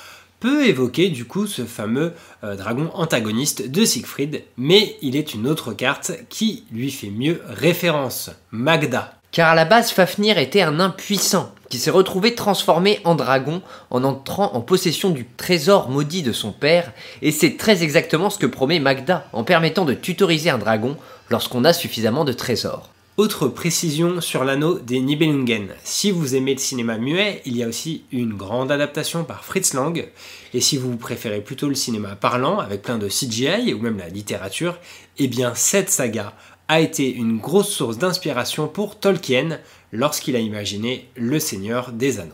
peut 0.44 0.68
évoquer 0.68 1.08
du 1.08 1.24
coup 1.24 1.48
ce 1.48 1.64
fameux 1.64 2.12
euh, 2.44 2.58
dragon 2.58 2.90
antagoniste 2.96 3.72
de 3.72 3.86
Siegfried, 3.86 4.44
mais 4.58 4.98
il 5.02 5.16
est 5.16 5.34
une 5.34 5.48
autre 5.48 5.72
carte 5.72 6.12
qui 6.28 6.66
lui 6.70 6.92
fait 6.92 7.12
mieux 7.12 7.42
référence, 7.48 8.30
Magda. 8.52 9.14
Car 9.32 9.52
à 9.52 9.56
la 9.56 9.64
base, 9.64 9.92
Fafnir 9.92 10.38
était 10.38 10.62
un 10.62 10.82
impuissant 10.82 11.56
qui 11.70 11.78
s'est 11.78 11.92
retrouvé 11.92 12.36
transformé 12.36 13.00
en 13.06 13.16
dragon 13.16 13.62
en 13.90 14.04
entrant 14.04 14.54
en 14.54 14.60
possession 14.60 15.12
du 15.12 15.26
trésor 15.26 15.90
maudit 15.90 16.24
de 16.24 16.34
son 16.34 16.52
père, 16.52 16.92
et 17.22 17.32
c'est 17.32 17.56
très 17.56 17.82
exactement 17.82 18.30
ce 18.30 18.38
que 18.38 18.46
promet 18.46 18.82
Magda 18.82 19.26
en 19.32 19.46
permettant 19.46 19.86
de 19.86 19.94
tutoriser 19.94 20.50
un 20.50 20.58
dragon 20.58 20.98
lorsqu'on 21.30 21.64
a 21.64 21.72
suffisamment 21.72 22.26
de 22.26 22.34
trésors. 22.34 22.93
Autre 23.16 23.48
précision 23.48 24.22
sur 24.22 24.44
l'anneau 24.44 24.80
des 24.80 25.00
Nibelungen. 25.00 25.68
Si 25.84 26.10
vous 26.10 26.34
aimez 26.34 26.56
le 26.56 26.60
cinéma 26.60 26.98
muet, 26.98 27.44
il 27.46 27.56
y 27.56 27.62
a 27.62 27.68
aussi 27.68 28.06
une 28.12 28.34
grande 28.34 28.72
adaptation 28.72 29.24
par 29.24 29.46
Fritz 29.46 29.76
Lang. 29.76 30.08
Et 30.56 30.62
si 30.62 30.78
vous 30.78 30.98
préférez 30.98 31.42
plutôt 31.42 31.70
le 31.70 31.76
cinéma 31.76 32.16
parlant, 32.16 32.58
avec 32.58 32.82
plein 32.82 32.98
de 32.98 33.08
CGI 33.08 33.76
ou 33.76 33.78
même 33.78 34.00
la 34.00 34.10
littérature, 34.10 34.80
eh 35.20 35.28
bien 35.28 35.54
cette 35.54 35.92
saga 35.92 36.34
a 36.68 36.80
été 36.80 37.14
une 37.14 37.38
grosse 37.38 37.70
source 37.70 38.00
d'inspiration 38.00 38.68
pour 38.68 38.98
Tolkien 39.00 39.60
lorsqu'il 39.92 40.36
a 40.36 40.40
imaginé 40.40 41.08
Le 41.16 41.38
Seigneur 41.38 41.92
des 41.92 42.20
Anneaux. 42.20 42.34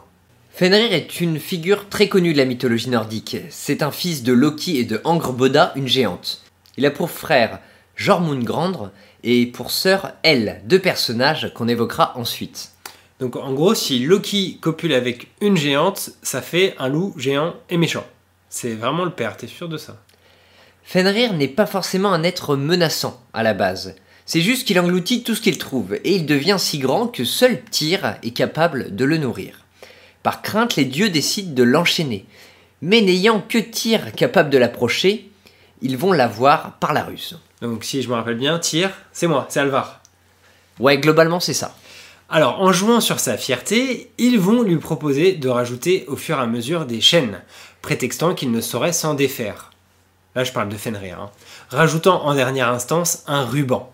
Fenrir 0.53 0.93
est 0.93 1.19
une 1.19 1.39
figure 1.39 1.89
très 1.89 2.07
connue 2.07 2.31
de 2.31 2.37
la 2.37 2.45
mythologie 2.45 2.89
nordique. 2.89 3.35
C'est 3.49 3.83
un 3.83 3.91
fils 3.91 4.23
de 4.23 4.31
Loki 4.31 4.77
et 4.77 4.85
de 4.85 5.01
Angrboda, 5.03 5.73
une 5.75 5.89
géante. 5.89 6.41
Il 6.77 6.85
a 6.85 6.91
pour 6.91 7.11
frère 7.11 7.59
Jormungandr 7.99 8.91
et 9.23 9.45
pour 9.45 9.71
sœur 9.71 10.13
Elle, 10.23 10.62
deux 10.63 10.79
personnages 10.79 11.51
qu'on 11.53 11.67
évoquera 11.67 12.17
ensuite. 12.17 12.71
Donc 13.19 13.35
en 13.35 13.51
gros, 13.51 13.75
si 13.75 13.99
Loki 13.99 14.57
copule 14.62 14.93
avec 14.93 15.27
une 15.41 15.57
géante, 15.57 16.12
ça 16.23 16.41
fait 16.41 16.75
un 16.79 16.88
loup 16.88 17.13
géant 17.17 17.55
et 17.69 17.75
méchant. 17.75 18.05
C'est 18.47 18.73
vraiment 18.73 19.03
le 19.03 19.12
père, 19.12 19.35
t'es 19.35 19.47
sûr 19.47 19.67
de 19.67 19.75
ça? 19.75 19.97
Fenrir 20.81 21.33
n'est 21.33 21.49
pas 21.49 21.65
forcément 21.65 22.13
un 22.13 22.23
être 22.23 22.55
menaçant 22.55 23.21
à 23.33 23.43
la 23.43 23.53
base. 23.53 23.95
C'est 24.25 24.41
juste 24.41 24.65
qu'il 24.65 24.79
engloutit 24.79 25.23
tout 25.23 25.35
ce 25.35 25.41
qu'il 25.41 25.57
trouve, 25.57 25.95
et 25.95 26.15
il 26.15 26.25
devient 26.25 26.55
si 26.57 26.79
grand 26.79 27.07
que 27.07 27.25
seul 27.25 27.62
Tyr 27.65 28.15
est 28.23 28.31
capable 28.31 28.95
de 28.95 29.03
le 29.03 29.17
nourrir. 29.17 29.65
Par 30.23 30.41
crainte, 30.41 30.77
les 30.77 30.85
dieux 30.85 31.09
décident 31.09 31.53
de 31.53 31.63
l'enchaîner. 31.63 32.25
Mais 32.81 33.01
n'ayant 33.01 33.41
que 33.41 33.57
Tyr 33.57 34.13
capable 34.13 34.49
de 34.51 34.57
l'approcher, 34.57 35.29
ils 35.81 35.97
vont 35.97 36.13
l'avoir 36.13 36.77
par 36.79 36.93
la 36.93 37.03
ruse. 37.03 37.38
Donc 37.62 37.84
si 37.84 38.02
je 38.02 38.10
me 38.10 38.15
rappelle 38.15 38.38
bien, 38.38 38.60
Tyr, 38.60 38.91
c'est 39.12 39.28
moi, 39.28 39.45
c'est 39.50 39.60
Alvar. 39.60 40.02
Ouais, 40.80 40.98
globalement 40.98 41.39
c'est 41.39 41.54
ça. 41.54 41.76
Alors 42.30 42.62
en 42.62 42.72
jouant 42.72 43.02
sur 43.02 43.19
sa 43.19 43.38
fierté, 43.38 44.12
ils 44.17 44.39
vont 44.39 44.62
lui 44.62 44.78
proposer 44.78 45.34
de 45.34 45.50
rajouter 45.50 46.06
au 46.08 46.15
fur 46.15 46.38
et 46.38 46.41
à 46.41 46.45
mesure 46.45 46.86
des 46.86 47.02
chaînes, 47.02 47.41
prétextant 47.82 48.36
qu'il 48.36 48.52
ne 48.52 48.62
saurait 48.62 48.93
s'en 48.93 49.13
défaire. 49.13 49.72
Là 50.36 50.43
je 50.43 50.54
parle 50.54 50.69
de 50.69 50.78
Fenrir. 50.78 51.19
Hein. 51.19 51.32
Rajoutant 51.69 52.26
en 52.26 52.36
dernière 52.36 52.69
instance 52.69 53.24
un 53.28 53.45
ruban. 53.45 53.91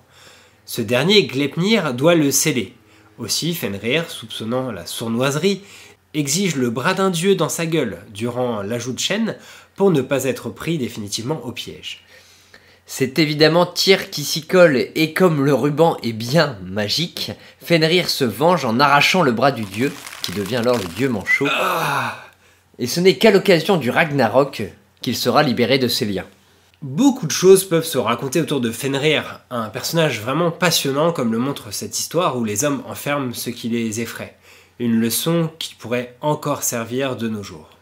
Ce 0.66 0.82
dernier, 0.82 1.28
Glepnir, 1.28 1.94
doit 1.94 2.16
le 2.16 2.32
sceller. 2.32 2.74
Aussi, 3.20 3.54
Fenrir, 3.54 4.10
soupçonnant 4.10 4.72
la 4.72 4.86
sournoiserie, 4.86 5.62
exige 6.16 6.56
le 6.56 6.70
bras 6.70 6.94
d'un 6.94 7.12
dieu 7.12 7.36
dans 7.36 7.50
sa 7.50 7.66
gueule 7.66 8.00
durant 8.10 8.62
l'ajout 8.62 8.94
de 8.94 9.00
chaînes 9.00 9.38
pour 9.76 9.92
ne 9.92 10.02
pas 10.02 10.24
être 10.24 10.50
pris 10.50 10.78
définitivement 10.78 11.40
au 11.46 11.52
piège. 11.52 12.05
C'est 12.88 13.18
évidemment 13.18 13.66
Tyr 13.66 14.12
qui 14.12 14.24
s'y 14.24 14.46
colle 14.46 14.78
et 14.94 15.14
comme 15.14 15.44
le 15.44 15.56
ruban 15.56 15.98
est 16.04 16.14
bien 16.14 16.58
magique, 16.64 17.32
Fenrir 17.60 18.10
se 18.10 18.26
venge 18.26 18.64
en 18.64 18.80
arrachant 18.80 19.24
le 19.24 19.32
bras 19.32 19.52
du 19.52 19.64
dieu, 19.64 19.92
qui 20.22 20.34
devient 20.34 20.58
alors 20.58 20.78
le 20.78 20.88
dieu 20.96 21.10
manchot. 21.10 21.48
Ah. 21.50 22.16
Et 22.78 22.86
ce 22.86 23.00
n'est 23.00 23.18
qu'à 23.18 23.32
l'occasion 23.32 23.78
du 23.78 23.90
Ragnarok 23.90 24.64
qu'il 25.02 25.16
sera 25.16 25.42
libéré 25.42 25.80
de 25.80 25.88
ses 25.88 26.06
liens. 26.06 26.26
Beaucoup 26.84 27.26
de 27.26 27.32
choses 27.32 27.64
peuvent 27.64 27.86
se 27.86 27.98
raconter 27.98 28.40
autour 28.40 28.62
de 28.62 28.70
Fenrir, 28.70 29.40
un 29.50 29.70
personnage 29.70 30.22
vraiment 30.22 30.52
passionnant 30.52 31.12
comme 31.12 31.32
le 31.32 31.40
montre 31.40 31.74
cette 31.74 31.98
histoire 31.98 32.38
où 32.38 32.44
les 32.44 32.66
hommes 32.66 32.84
enferment 32.88 33.34
ce 33.34 33.50
qui 33.50 33.70
les 33.70 34.02
effraie. 34.02 34.36
Une 34.78 35.00
leçon 35.00 35.50
qui 35.58 35.74
pourrait 35.74 36.16
encore 36.22 36.62
servir 36.62 37.16
de 37.16 37.30
nos 37.30 37.42
jours. 37.42 37.75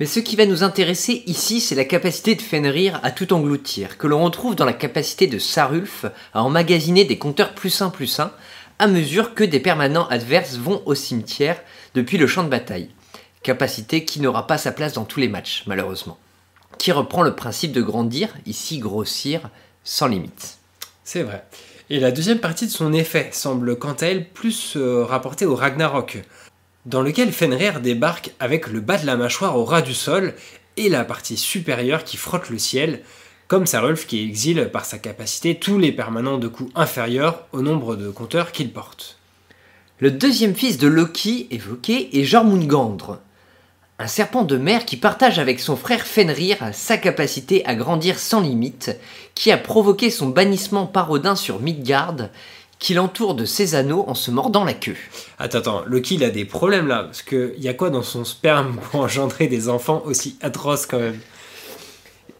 Mais 0.00 0.06
ce 0.06 0.20
qui 0.20 0.36
va 0.36 0.46
nous 0.46 0.62
intéresser 0.62 1.22
ici, 1.26 1.60
c'est 1.60 1.74
la 1.74 1.84
capacité 1.84 2.34
de 2.34 2.42
Fenrir 2.42 2.98
à 3.02 3.10
tout 3.10 3.32
engloutir, 3.32 3.98
que 3.98 4.06
l'on 4.06 4.24
retrouve 4.24 4.56
dans 4.56 4.64
la 4.64 4.72
capacité 4.72 5.26
de 5.26 5.38
Sarulf 5.38 6.06
à 6.32 6.42
emmagasiner 6.42 7.04
des 7.04 7.18
compteurs 7.18 7.54
plus 7.54 7.82
1 7.82 7.90
plus 7.90 8.18
1, 8.18 8.32
à 8.78 8.86
mesure 8.86 9.34
que 9.34 9.44
des 9.44 9.60
permanents 9.60 10.08
adverses 10.08 10.56
vont 10.56 10.82
au 10.86 10.94
cimetière 10.94 11.60
depuis 11.94 12.18
le 12.18 12.26
champ 12.26 12.42
de 12.42 12.48
bataille. 12.48 12.90
Capacité 13.42 14.04
qui 14.04 14.20
n'aura 14.20 14.46
pas 14.46 14.58
sa 14.58 14.72
place 14.72 14.94
dans 14.94 15.04
tous 15.04 15.20
les 15.20 15.28
matchs, 15.28 15.64
malheureusement. 15.66 16.18
Qui 16.78 16.90
reprend 16.90 17.22
le 17.22 17.36
principe 17.36 17.72
de 17.72 17.82
grandir, 17.82 18.34
ici 18.46 18.78
grossir, 18.78 19.50
sans 19.84 20.06
limite. 20.08 20.58
C'est 21.04 21.22
vrai. 21.22 21.44
Et 21.90 22.00
la 22.00 22.10
deuxième 22.10 22.38
partie 22.38 22.66
de 22.66 22.72
son 22.72 22.92
effet 22.92 23.28
semble 23.32 23.76
quant 23.76 23.92
à 23.92 24.06
elle 24.06 24.28
plus 24.30 24.76
euh, 24.76 25.04
rapportée 25.04 25.44
au 25.44 25.54
Ragnarok, 25.54 26.22
dans 26.86 27.02
lequel 27.02 27.32
Fenrir 27.32 27.80
débarque 27.80 28.32
avec 28.40 28.66
le 28.66 28.80
bas 28.80 28.98
de 28.98 29.06
la 29.06 29.16
mâchoire 29.16 29.56
au 29.56 29.64
ras 29.64 29.82
du 29.82 29.94
sol 29.94 30.34
et 30.76 30.88
la 30.88 31.04
partie 31.04 31.36
supérieure 31.36 32.04
qui 32.04 32.16
frotte 32.16 32.50
le 32.50 32.58
ciel, 32.58 33.02
comme 33.46 33.66
Sarulf 33.66 34.06
qui 34.06 34.22
exile 34.22 34.70
par 34.72 34.84
sa 34.84 34.98
capacité 34.98 35.56
tous 35.56 35.78
les 35.78 35.92
permanents 35.92 36.38
de 36.38 36.48
coups 36.48 36.72
inférieurs 36.74 37.46
au 37.52 37.62
nombre 37.62 37.96
de 37.96 38.10
compteurs 38.10 38.52
qu'il 38.52 38.72
porte. 38.72 39.18
Le 39.98 40.10
deuxième 40.10 40.54
fils 40.54 40.78
de 40.78 40.88
Loki 40.88 41.46
évoqué 41.50 42.18
est 42.18 42.24
Jormungandr, 42.24 43.18
un 43.98 44.08
serpent 44.08 44.42
de 44.42 44.56
mer 44.56 44.84
qui 44.84 44.96
partage 44.96 45.38
avec 45.38 45.60
son 45.60 45.76
frère 45.76 46.04
Fenrir 46.04 46.56
sa 46.72 46.96
capacité 46.96 47.64
à 47.66 47.76
grandir 47.76 48.18
sans 48.18 48.40
limite, 48.40 48.90
qui 49.36 49.52
a 49.52 49.58
provoqué 49.58 50.10
son 50.10 50.28
bannissement 50.28 50.86
par 50.86 51.08
Odin 51.12 51.36
sur 51.36 51.60
Midgard 51.60 52.16
qui 52.82 52.94
l'entoure 52.94 53.36
de 53.36 53.44
ses 53.44 53.76
anneaux 53.76 54.04
en 54.08 54.14
se 54.16 54.32
mordant 54.32 54.64
la 54.64 54.74
queue. 54.74 54.96
Attends, 55.38 55.58
attends, 55.58 55.82
Loki 55.86 56.16
il 56.16 56.24
a 56.24 56.30
des 56.30 56.44
problèmes 56.44 56.88
là, 56.88 57.04
parce 57.04 57.22
qu'il 57.22 57.54
y 57.58 57.68
a 57.68 57.74
quoi 57.74 57.90
dans 57.90 58.02
son 58.02 58.24
sperme 58.24 58.74
pour 58.90 59.00
engendrer 59.00 59.46
des 59.46 59.68
enfants 59.68 60.02
aussi 60.04 60.36
atroces 60.42 60.86
quand 60.86 60.98
même? 60.98 61.20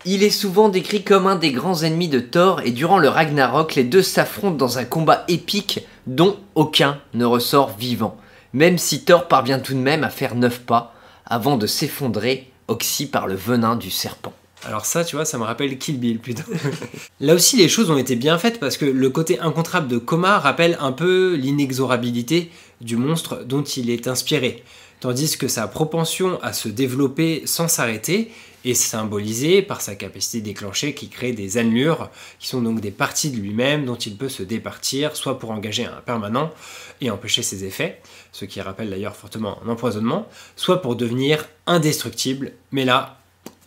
Il 0.05 0.25
est 0.25 0.31
souvent 0.31 0.69
décrit 0.69 1.05
comme 1.05 1.29
un 1.29 1.37
des 1.37 1.53
grands 1.53 1.85
ennemis 1.85 2.09
de 2.09 2.19
Thor 2.19 2.61
et 2.65 2.73
durant 2.73 2.99
le 2.99 3.09
Ragnarok, 3.09 3.77
les 3.77 3.85
deux 3.85 4.03
s'affrontent 4.03 4.57
dans 4.57 4.79
un 4.79 4.85
combat 4.85 5.25
épique 5.29 5.87
dont 6.09 6.37
aucun 6.57 6.99
ne 7.15 7.25
ressort 7.25 7.77
vivant, 7.79 8.17
même 8.53 8.79
si 8.79 9.05
Thor 9.05 9.29
parvient 9.29 9.61
tout 9.61 9.75
de 9.75 9.79
même 9.79 10.03
à 10.03 10.11
faire 10.11 10.35
neuf 10.35 10.59
pas 10.59 10.93
avant 11.25 11.57
de 11.57 11.69
s'effondrer, 11.69 12.51
oxy 12.67 13.07
par 13.07 13.29
le 13.29 13.37
venin 13.37 13.77
du 13.77 13.93
serpent. 13.93 14.33
Alors 14.65 14.87
ça, 14.87 15.05
tu 15.05 15.17
vois, 15.17 15.25
ça 15.25 15.39
me 15.39 15.43
rappelle 15.43 15.77
Kill 15.77 15.99
Bill 15.99 16.19
plutôt. 16.19 16.45
Là 17.21 17.35
aussi, 17.35 17.57
les 17.57 17.69
choses 17.69 17.91
ont 17.91 17.99
été 17.99 18.15
bien 18.15 18.39
faites 18.39 18.61
parce 18.61 18.77
que 18.77 18.85
le 18.85 19.11
côté 19.11 19.41
incontrable 19.41 19.89
de 19.89 19.99
Koma 19.99 20.39
rappelle 20.39 20.77
un 20.81 20.93
peu 20.93 21.35
l'inexorabilité 21.35 22.51
du 22.81 22.97
monstre 22.97 23.45
dont 23.45 23.63
il 23.63 23.91
est 23.91 24.07
inspiré. 24.09 24.63
tandis 25.01 25.37
que 25.37 25.49
sa 25.49 25.67
propension 25.67 26.41
à 26.43 26.53
se 26.53 26.69
développer 26.69 27.43
sans 27.45 27.67
s'arrêter 27.67 28.31
est 28.65 28.75
symbolisée 28.75 29.63
par 29.63 29.81
sa 29.81 29.97
capacité 29.97 30.41
déclenchée 30.41 30.95
qui 30.95 31.09
crée 31.09 31.33
des 31.33 31.59
annelures, 31.59 32.11
qui 32.39 32.47
sont 32.47 32.63
donc 32.63 32.81
des 32.81 32.93
parties 32.93 33.31
de 33.31 33.37
lui-même 33.37 33.85
dont 33.85 33.97
il 33.97 34.17
peut 34.17 34.29
se 34.29 34.45
départir, 34.45 35.17
soit 35.17 35.41
pour 35.41 35.51
engager 35.51 35.85
un 35.85 36.01
permanent 36.07 36.53
et 37.01 37.11
empêcher 37.11 37.43
ses 37.43 37.65
effets, 37.65 38.01
ce 38.31 38.45
qui 38.45 38.61
rappelle 38.61 38.91
d'ailleurs 38.91 39.17
fortement 39.17 39.59
un 39.65 39.69
empoisonnement, 39.69 40.29
soit 40.55 40.81
pour 40.81 40.95
devenir 40.95 41.49
indestructible, 41.67 42.53
mais 42.71 42.85
là, 42.85 43.22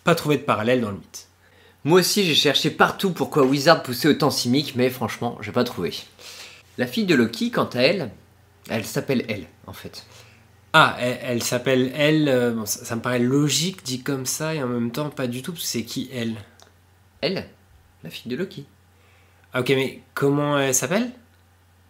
pas 0.06 0.16
trouvé 0.16 0.38
de 0.38 0.44
parallèle 0.44 0.80
dans 0.80 0.92
le 0.92 0.98
mythe. 0.98 1.28
Moi 1.84 2.00
aussi, 2.00 2.24
j'ai 2.24 2.36
cherché 2.36 2.70
partout 2.70 3.12
pourquoi 3.12 3.44
Wizard 3.44 3.84
poussait 3.84 4.08
autant 4.08 4.30
Simic, 4.30 4.76
mais 4.76 4.90
franchement, 4.90 5.38
j'ai 5.42 5.52
pas 5.52 5.66
trouvé. 5.66 5.94
La 6.78 6.88
fille 6.88 7.06
de 7.06 7.16
Loki, 7.16 7.52
quant 7.52 7.66
à 7.66 7.80
elle, 7.80 8.12
elle 8.70 8.86
s'appelle 8.86 9.26
elle, 9.28 9.48
en 9.68 9.74
fait. 9.74 10.06
Ah, 10.74 10.96
elle, 11.00 11.20
elle 11.22 11.44
s'appelle 11.44 11.92
elle, 11.96 12.30
euh, 12.30 12.52
bon, 12.52 12.66
ça, 12.66 12.86
ça 12.86 12.96
me 12.96 13.02
paraît 13.02 13.20
logique 13.20 13.84
dit 13.84 14.04
comme 14.04 14.26
ça, 14.26 14.54
et 14.54 14.62
en 14.62 14.68
même 14.68 14.92
temps 14.92 15.10
pas 15.10 15.28
du 15.28 15.42
tout, 15.42 15.52
parce 15.52 15.64
que 15.64 15.70
c'est 15.70 15.84
qui 15.84 16.10
elle? 16.14 16.36
Elle, 17.22 17.48
la 18.04 18.10
fille 18.10 18.32
de 18.32 18.36
Loki. 18.36 18.66
Ah 19.54 19.62
ok, 19.62 19.70
mais 19.70 20.02
comment 20.14 20.60
elle 20.60 20.76
s'appelle? 20.76 21.12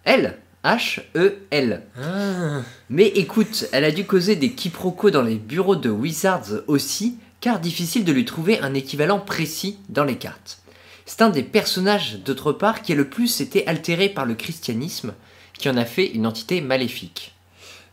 Elle, 0.03 0.37
H-E-L. 0.63 1.83
Ah, 2.01 2.61
Mais 2.89 3.07
écoute, 3.07 3.67
elle 3.71 3.83
a 3.83 3.91
dû 3.91 4.05
causer 4.05 4.35
des 4.35 4.51
quiproquos 4.51 5.11
dans 5.11 5.21
les 5.21 5.35
bureaux 5.35 5.75
de 5.75 5.89
Wizards 5.89 6.63
aussi, 6.67 7.17
car 7.45 7.59
difficile 7.59 8.03
de 8.05 8.11
lui 8.11 8.25
trouver 8.25 8.59
un 8.61 8.73
équivalent 8.73 9.19
précis 9.19 9.77
dans 9.87 10.03
les 10.03 10.17
cartes. 10.17 10.57
C'est 11.05 11.21
un 11.21 11.29
des 11.29 11.43
personnages, 11.43 12.17
d'autre 12.25 12.51
part, 12.51 12.81
qui 12.81 12.91
a 12.91 12.95
le 12.95 13.07
plus 13.07 13.39
été 13.39 13.67
altéré 13.67 14.09
par 14.09 14.25
le 14.25 14.33
christianisme, 14.33 15.13
qui 15.53 15.69
en 15.69 15.77
a 15.77 15.85
fait 15.85 16.07
une 16.07 16.25
entité 16.25 16.59
maléfique. 16.59 17.35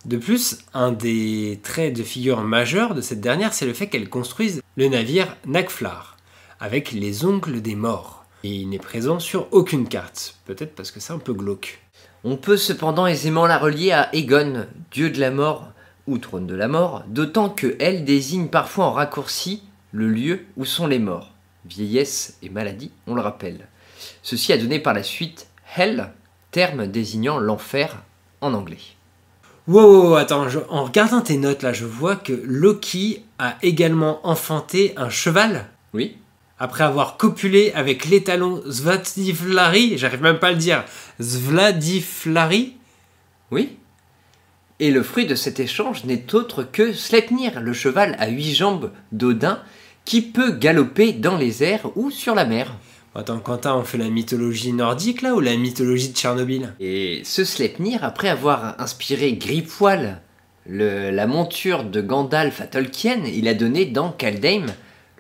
De 0.07 0.17
plus, 0.17 0.61
un 0.73 0.91
des 0.91 1.61
traits 1.63 1.95
de 1.95 2.03
figure 2.03 2.41
majeurs 2.41 2.95
de 2.95 3.03
cette 3.03 3.21
dernière, 3.21 3.53
c'est 3.53 3.67
le 3.67 3.75
fait 3.75 3.89
qu'elle 3.89 4.09
construise 4.09 4.63
le 4.77 4.89
navire 4.89 5.37
Nagflar, 5.45 6.17
avec 6.59 6.93
les 6.93 7.27
ongles 7.27 7.61
des 7.61 7.77
morts. 7.77 8.25
Et 8.45 8.49
il 8.49 8.71
n'est 8.71 8.79
présent 8.79 9.19
sur 9.19 9.49
aucune 9.51 9.87
carte, 9.87 10.37
peut-être 10.47 10.75
parce 10.75 10.91
que 10.91 10.99
c'est 10.99 11.13
un 11.13 11.19
peu 11.19 11.35
glauque. 11.35 11.83
On 12.25 12.39
peut 12.39 12.57
cependant 12.57 13.07
aisément 13.07 13.45
la 13.45 13.59
relier 13.59 13.93
à 13.93 14.09
Egon, 14.15 14.67
dieu 14.93 15.11
de 15.11 15.21
la 15.21 15.31
mort 15.31 15.73
ou 16.07 16.19
trône 16.19 16.47
de 16.47 16.55
la 16.55 16.69
mort, 16.69 17.05
d'autant 17.07 17.49
que 17.49 17.77
elle 17.81 18.05
désigne 18.05 18.49
parfois 18.49 18.87
en 18.87 18.93
raccourci 18.93 19.63
le 19.93 20.09
lieu 20.09 20.41
où 20.57 20.65
sont 20.65 20.87
les 20.87 20.99
morts. 20.99 21.31
Vieillesse 21.65 22.39
et 22.43 22.49
maladie, 22.49 22.91
on 23.07 23.15
le 23.15 23.21
rappelle. 23.23 23.69
Ceci 24.23 24.53
a 24.53 24.59
donné 24.59 24.79
par 24.81 24.95
la 24.95 25.03
suite 25.03 25.47
Hell, 25.77 26.11
terme 26.51 26.87
désignant 26.87 27.39
l'enfer 27.39 28.03
en 28.41 28.53
anglais. 28.55 28.79
Wow, 29.69 29.83
wow, 29.85 30.03
wow, 30.09 30.15
attends, 30.17 30.49
je- 30.49 30.59
en 30.71 30.85
regardant 30.85 31.21
tes 31.21 31.37
notes 31.37 31.63
là, 31.63 31.73
je 31.73 31.85
vois 31.85 32.17
que 32.17 32.33
Loki 32.33 33.23
a 33.39 33.57
également 33.63 34.27
enfanté 34.27 34.93
un 34.97 35.09
cheval 35.09 35.67
Oui 35.95 36.17
après 36.59 36.85
avoir 36.85 37.17
copulé 37.17 37.73
avec 37.75 38.05
l'étalon 38.05 38.63
Svadivlari, 38.71 39.99
j'arrive 39.99 40.23
même 40.23 40.39
pas 40.39 40.49
à 40.49 40.53
le 40.53 40.59
dire, 40.59 40.85
Svladiflari 41.21 42.77
Oui 43.51 43.77
Et 44.83 44.91
le 44.91 45.05
fruit 45.05 45.27
de 45.27 45.37
cet 45.37 45.61
échange 45.61 46.03
n'est 46.07 46.35
autre 46.35 46.65
que 46.65 46.93
Sleipnir, 46.93 47.61
le 47.61 47.73
cheval 47.73 48.17
à 48.19 48.27
huit 48.27 48.53
jambes 48.53 48.91
d'Odin, 49.13 49.63
qui 50.05 50.23
peut 50.23 50.51
galoper 50.51 51.13
dans 51.13 51.37
les 51.37 51.63
airs 51.63 51.93
ou 51.95 52.11
sur 52.11 52.35
la 52.35 52.45
mer. 52.45 52.75
Attends, 53.15 53.39
Quentin, 53.39 53.77
on 53.77 53.85
fait 53.85 53.97
la 53.97 54.09
mythologie 54.09 54.73
nordique 54.73 55.23
là 55.23 55.35
ou 55.35 55.41
la 55.41 55.55
mythologie 55.55 56.09
de 56.09 56.17
Tchernobyl? 56.17 56.75
Et 56.81 57.23
ce 57.25 57.45
Sleipnir, 57.45 58.03
après 58.03 58.29
avoir 58.29 58.75
inspiré 58.81 59.35
Gripoil, 59.35 60.21
le- 60.67 61.13
la 61.13 61.29
monture 61.29 61.85
de 61.85 62.01
Gandalf 62.01 62.61
à 62.61 62.67
Tolkien, 62.67 63.21
il 63.25 63.47
a 63.47 63.55
donné 63.55 63.85
dans 63.85 64.11
Kaldheim 64.11 64.67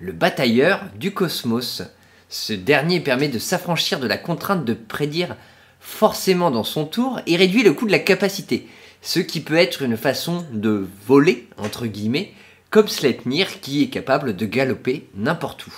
le 0.00 0.10
batailleur 0.10 0.80
du 0.98 1.12
cosmos. 1.12 1.84
Ce 2.28 2.52
dernier 2.52 2.98
permet 2.98 3.28
de 3.28 3.38
s'affranchir 3.38 4.00
de 4.00 4.08
la 4.08 4.18
contrainte 4.18 4.64
de 4.64 4.74
prédire 4.74 5.36
forcément 5.78 6.50
dans 6.50 6.64
son 6.64 6.84
tour 6.84 7.20
et 7.28 7.36
réduit 7.36 7.62
le 7.62 7.74
coût 7.74 7.86
de 7.86 7.92
la 7.92 8.00
capacité, 8.00 8.66
ce 9.02 9.18
qui 9.18 9.40
peut 9.40 9.56
être 9.56 9.82
une 9.82 9.96
façon 9.96 10.46
de 10.52 10.86
voler, 11.06 11.48
entre 11.58 11.86
guillemets, 11.86 12.32
comme 12.70 12.88
Sleipnir 12.88 13.60
qui 13.60 13.82
est 13.82 13.88
capable 13.88 14.34
de 14.34 14.46
galoper 14.46 15.08
n'importe 15.14 15.66
où. 15.66 15.72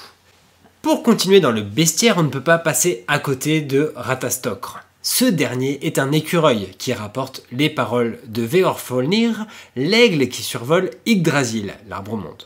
Pour 0.83 1.03
continuer 1.03 1.41
dans 1.41 1.51
le 1.51 1.63
bestiaire, 1.63 2.19
on 2.19 2.23
ne 2.23 2.29
peut 2.29 2.43
pas 2.43 2.59
passer 2.59 3.05
à 3.09 3.19
côté 3.19 3.63
de 3.63 3.93
Ratastokr. 3.97 4.81
Ce 5.03 5.25
dernier 5.25 5.85
est 5.87 5.99
un 5.99 6.13
écureuil 6.13 6.69
qui 6.79 6.93
rapporte 6.93 7.43
les 7.51 7.71
paroles 7.71 8.19
de 8.27 8.43
Veorfolnir, 8.43 9.47
l'aigle 9.77 10.29
qui 10.29 10.43
survole 10.43 10.91
Yggdrasil, 11.07 11.73
l'arbre 11.89 12.17
monde. 12.17 12.45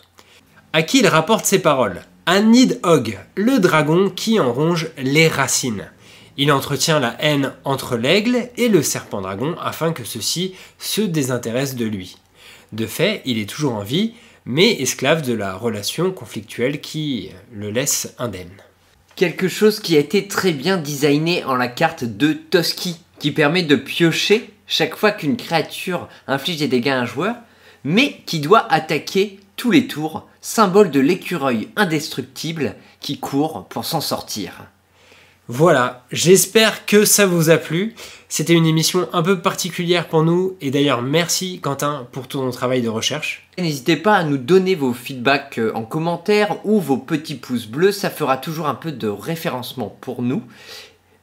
À 0.73 0.83
qui 0.83 1.01
il 1.01 1.07
rapporte 1.09 1.47
ces 1.47 1.59
paroles? 1.59 2.03
À 2.27 2.41
Nidhogg, 2.41 3.19
le 3.37 3.59
dragon 3.59 4.11
qui 4.11 4.39
en 4.39 4.53
ronge 4.53 4.89
les 4.99 5.29
racines. 5.29 5.91
Il 6.41 6.53
entretient 6.53 7.01
la 7.01 7.17
haine 7.19 7.53
entre 7.65 7.97
l'aigle 7.97 8.49
et 8.57 8.69
le 8.69 8.81
serpent 8.81 9.21
dragon 9.21 9.57
afin 9.61 9.93
que 9.93 10.05
ceux-ci 10.05 10.55
se 10.79 11.01
désintéressent 11.01 11.77
de 11.77 11.85
lui. 11.85 12.17
De 12.71 12.87
fait, 12.87 13.23
il 13.25 13.39
est 13.39 13.51
toujours 13.51 13.75
en 13.75 13.83
vie, 13.83 14.15
mais 14.45 14.81
esclave 14.81 15.23
de 15.23 15.33
la 15.33 15.57
relation 15.57 16.13
conflictuelle 16.13 16.81
qui 16.81 17.33
le 17.53 17.73
laisse 17.73 18.15
indemne. 18.19 18.63
Quelque 19.17 19.49
chose 19.49 19.81
qui 19.81 19.97
a 19.97 19.99
été 19.99 20.29
très 20.29 20.53
bien 20.53 20.77
designé 20.77 21.43
en 21.43 21.57
la 21.57 21.67
carte 21.67 22.05
de 22.05 22.35
Toski, 22.35 23.01
qui 23.19 23.33
permet 23.33 23.65
de 23.65 23.75
piocher 23.75 24.55
chaque 24.69 24.95
fois 24.95 25.11
qu'une 25.11 25.37
créature 25.37 26.09
inflige 26.29 26.59
des 26.59 26.69
dégâts 26.69 26.91
à 26.91 27.01
un 27.01 27.05
joueur, 27.05 27.35
mais 27.83 28.21
qui 28.27 28.39
doit 28.39 28.73
attaquer 28.73 29.41
tous 29.57 29.73
les 29.73 29.89
tours, 29.89 30.29
symbole 30.41 30.93
de 30.93 31.01
l'écureuil 31.01 31.69
indestructible 31.75 32.77
qui 33.01 33.19
court 33.19 33.67
pour 33.69 33.85
s'en 33.85 34.01
sortir. 34.01 34.69
Voilà, 35.51 36.05
j'espère 36.13 36.85
que 36.85 37.07
ça 37.07 37.25
vous 37.25 37.49
a 37.49 37.57
plu. 37.57 37.95
C'était 38.29 38.53
une 38.53 38.67
émission 38.67 39.09
un 39.15 39.23
peu 39.23 39.41
particulière 39.41 40.07
pour 40.07 40.23
nous, 40.23 40.59
et 40.61 40.71
d'ailleurs 40.71 41.01
merci 41.01 41.59
Quentin 41.61 42.07
pour 42.13 42.29
ton 42.29 42.51
travail 42.51 42.83
de 42.83 42.91
recherche. 42.91 43.49
N'hésitez 43.57 43.97
pas 43.97 44.17
à 44.17 44.25
nous 44.25 44.37
donner 44.37 44.75
vos 44.75 44.93
feedbacks 44.93 45.59
euh, 45.59 45.73
en 45.75 45.85
commentaire 45.85 46.59
ou 46.65 46.79
vos 46.81 46.99
petits 46.99 47.37
pouces 47.37 47.67
bleus, 47.67 47.93
ça 47.93 48.11
fera 48.11 48.37
toujours 48.37 48.69
un 48.69 48.75
peu 48.75 48.93
de 48.93 49.09
référencement 49.09 49.97
pour 50.03 50.21
nous. 50.21 50.43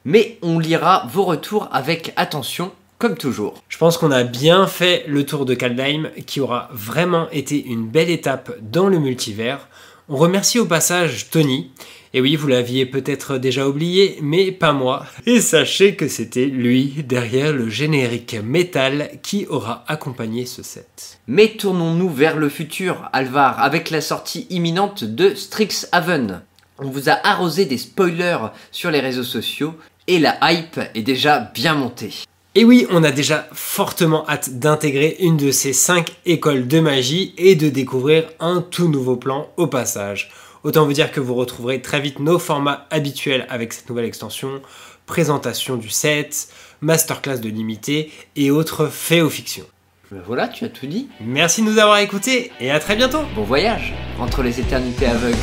Mais 0.04 0.38
on 0.42 0.58
lira 0.58 1.06
vos 1.12 1.24
retours 1.24 1.68
avec 1.70 2.12
attention, 2.16 2.72
comme 2.98 3.16
toujours. 3.16 3.62
Je 3.68 3.78
pense 3.78 3.96
qu'on 3.96 4.10
a 4.10 4.24
bien 4.24 4.66
fait 4.66 5.04
le 5.06 5.24
tour 5.24 5.44
de 5.44 5.54
Kaldheim, 5.54 6.10
qui 6.26 6.40
aura 6.40 6.68
vraiment 6.72 7.30
été 7.30 7.64
une 7.64 7.86
belle 7.86 8.10
étape 8.10 8.56
dans 8.60 8.88
le 8.88 8.98
multivers. 8.98 9.68
On 10.08 10.16
remercie 10.16 10.58
au 10.58 10.66
passage 10.66 11.30
Tony. 11.30 11.70
Et 12.16 12.20
oui, 12.22 12.34
vous 12.34 12.46
l'aviez 12.46 12.86
peut-être 12.86 13.36
déjà 13.36 13.68
oublié, 13.68 14.16
mais 14.22 14.50
pas 14.50 14.72
moi. 14.72 15.04
Et 15.26 15.42
sachez 15.42 15.96
que 15.96 16.08
c'était 16.08 16.46
lui 16.46 17.04
derrière 17.06 17.52
le 17.52 17.68
générique 17.68 18.38
métal 18.42 19.10
qui 19.22 19.44
aura 19.50 19.84
accompagné 19.86 20.46
ce 20.46 20.62
set. 20.62 21.18
Mais 21.26 21.48
tournons-nous 21.48 22.08
vers 22.08 22.38
le 22.38 22.48
futur, 22.48 23.10
Alvar, 23.12 23.62
avec 23.62 23.90
la 23.90 24.00
sortie 24.00 24.46
imminente 24.48 25.04
de 25.04 25.34
Strixhaven. 25.34 26.40
On 26.78 26.88
vous 26.88 27.10
a 27.10 27.18
arrosé 27.22 27.66
des 27.66 27.76
spoilers 27.76 28.48
sur 28.72 28.90
les 28.90 29.00
réseaux 29.00 29.22
sociaux 29.22 29.74
et 30.06 30.18
la 30.18 30.38
hype 30.40 30.80
est 30.94 31.02
déjà 31.02 31.40
bien 31.54 31.74
montée. 31.74 32.14
Et 32.54 32.64
oui, 32.64 32.86
on 32.88 33.04
a 33.04 33.10
déjà 33.10 33.46
fortement 33.52 34.26
hâte 34.26 34.58
d'intégrer 34.58 35.18
une 35.20 35.36
de 35.36 35.50
ces 35.50 35.74
5 35.74 36.10
écoles 36.24 36.66
de 36.66 36.80
magie 36.80 37.34
et 37.36 37.56
de 37.56 37.68
découvrir 37.68 38.30
un 38.40 38.62
tout 38.62 38.88
nouveau 38.88 39.16
plan 39.16 39.50
au 39.58 39.66
passage. 39.66 40.30
Autant 40.66 40.84
vous 40.84 40.92
dire 40.92 41.12
que 41.12 41.20
vous 41.20 41.36
retrouverez 41.36 41.80
très 41.80 42.00
vite 42.00 42.18
nos 42.18 42.40
formats 42.40 42.88
habituels 42.90 43.46
avec 43.48 43.72
cette 43.72 43.88
nouvelle 43.88 44.04
extension, 44.04 44.60
présentation 45.06 45.76
du 45.76 45.88
set, 45.88 46.48
masterclass 46.80 47.38
de 47.38 47.48
limité 47.48 48.10
et 48.34 48.50
autres 48.50 48.88
faits 48.88 49.22
aux 49.22 49.30
fictions. 49.30 49.66
Ben 50.10 50.20
voilà, 50.26 50.48
tu 50.48 50.64
as 50.64 50.68
tout 50.68 50.88
dit. 50.88 51.06
Merci 51.20 51.62
de 51.62 51.70
nous 51.70 51.78
avoir 51.78 51.98
écoutés 51.98 52.50
et 52.58 52.72
à 52.72 52.80
très 52.80 52.96
bientôt 52.96 53.22
Bon 53.36 53.44
voyage 53.44 53.94
entre 54.18 54.42
les 54.42 54.58
éternités 54.58 55.06
aveugles. 55.06 55.36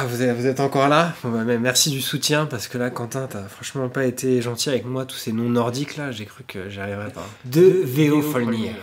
Ah, 0.00 0.04
vous 0.04 0.22
êtes, 0.22 0.36
vous 0.36 0.46
êtes 0.46 0.60
encore 0.60 0.88
là? 0.88 1.12
Bon, 1.24 1.30
bah, 1.30 1.42
mais 1.44 1.58
Merci 1.58 1.90
du 1.90 2.00
soutien 2.00 2.46
parce 2.46 2.68
que 2.68 2.78
là, 2.78 2.88
Quentin, 2.88 3.26
t'as 3.28 3.42
franchement 3.42 3.88
pas 3.88 4.04
été 4.04 4.40
gentil 4.40 4.68
avec 4.68 4.84
moi, 4.84 5.04
tous 5.04 5.16
ces 5.16 5.32
noms 5.32 5.48
nordiques 5.48 5.96
là, 5.96 6.12
j'ai 6.12 6.24
cru 6.24 6.44
que 6.46 6.70
j'y 6.70 6.78
arriverais 6.78 7.10
pas. 7.10 7.26
De 7.46 7.82
Veofolnir. 7.82 8.74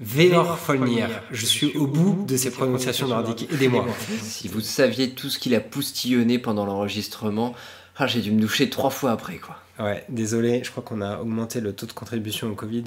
Veorfolnir. 0.00 1.06
Je 1.30 1.46
suis 1.46 1.76
au 1.76 1.86
bout 1.86 2.24
de 2.26 2.36
ces 2.36 2.50
prononciations 2.50 3.06
nordiques. 3.06 3.48
Aidez-moi. 3.52 3.86
Si 4.20 4.48
vous 4.48 4.60
saviez 4.60 5.10
tout 5.10 5.30
ce 5.30 5.38
qu'il 5.38 5.54
a 5.54 5.60
poustillonné 5.60 6.40
pendant 6.40 6.66
l'enregistrement, 6.66 7.54
Ah, 7.96 8.08
j'ai 8.08 8.20
dû 8.20 8.32
me 8.32 8.40
doucher 8.40 8.68
trois 8.68 8.90
fois 8.90 9.12
après, 9.12 9.36
quoi. 9.36 9.58
Ouais, 9.78 10.04
désolé, 10.08 10.62
je 10.64 10.70
crois 10.70 10.82
qu'on 10.82 11.02
a 11.02 11.18
augmenté 11.18 11.60
le 11.60 11.72
taux 11.74 11.86
de 11.86 11.92
contribution 11.92 12.48
au 12.50 12.54
Covid. 12.54 12.84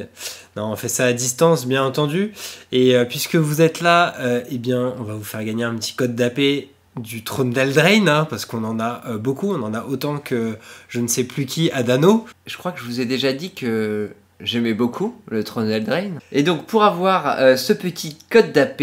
Non, 0.58 0.72
on 0.72 0.76
fait 0.76 0.90
ça 0.90 1.06
à 1.06 1.14
distance, 1.14 1.68
bien 1.68 1.84
entendu. 1.86 2.34
Et 2.72 2.96
euh, 2.96 3.06
puisque 3.06 3.36
vous 3.36 3.62
êtes 3.62 3.80
là, 3.82 4.16
euh, 4.20 4.44
eh 4.50 4.58
bien, 4.58 4.94
on 5.00 5.04
va 5.04 5.14
vous 5.14 5.24
faire 5.24 5.44
gagner 5.44 5.64
un 5.64 5.76
petit 5.76 5.94
code 5.94 6.16
d'AP 6.16 6.40
du 6.98 7.24
trône 7.24 7.52
d'Eldraine, 7.52 8.10
hein, 8.10 8.28
parce 8.30 8.46
qu'on 8.46 8.64
en 8.64 8.80
a 8.80 9.02
euh, 9.08 9.18
beaucoup, 9.18 9.54
on 9.54 9.62
en 9.64 9.74
a 9.74 9.84
autant 9.84 10.18
que 10.18 10.58
je 10.90 11.00
ne 11.00 11.08
sais 11.08 11.24
plus 11.24 11.46
qui 11.46 11.72
à 11.72 11.84
Dano. 11.84 12.26
Je 12.46 12.58
crois 12.58 12.72
que 12.72 12.80
je 12.80 12.86
vous 12.86 13.02
ai 13.02 13.06
déjà 13.06 13.34
dit 13.34 13.52
que 13.52 14.12
j'aimais 14.40 14.74
beaucoup 14.74 15.16
le 15.30 15.44
trône 15.44 15.68
d'Eldraine. 15.68 16.20
Et 16.32 16.44
donc, 16.44 16.66
pour 16.66 16.84
avoir 16.84 17.58
ce 17.58 17.74
petit 17.74 18.18
code 18.30 18.52
d'AP, 18.52 18.82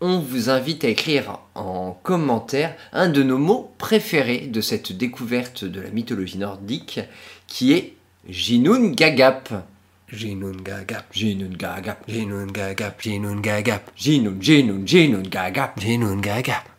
on 0.00 0.18
vous 0.18 0.50
invite 0.50 0.84
à 0.84 0.88
écrire 0.88 1.38
en 1.54 1.98
commentaire 2.02 2.74
un 2.92 3.08
de 3.08 3.22
nos 3.22 3.38
mots 3.38 3.72
préférés 3.78 4.48
de 4.48 4.60
cette 4.60 4.92
découverte 4.92 5.64
de 5.64 5.80
la 5.80 5.90
mythologie 5.90 6.36
nordique, 6.36 7.00
qui 7.46 7.72
est 7.72 7.94
Jinun 8.28 8.90
Gagap. 8.90 9.64
Jinun 10.12 10.62
Gagap. 10.62 11.06
Jinun 11.12 11.56
Gagap. 11.56 12.04
Jinun 12.06 12.46
Gagap. 12.46 13.00
Jinun 13.00 13.40
Gagap. 13.40 13.90
Jinun, 13.96 14.36
Jinun, 14.40 14.86
Jinun 14.86 15.22
Gagap. 15.22 15.80
Jinun 15.80 16.20
Gagap. 16.20 16.73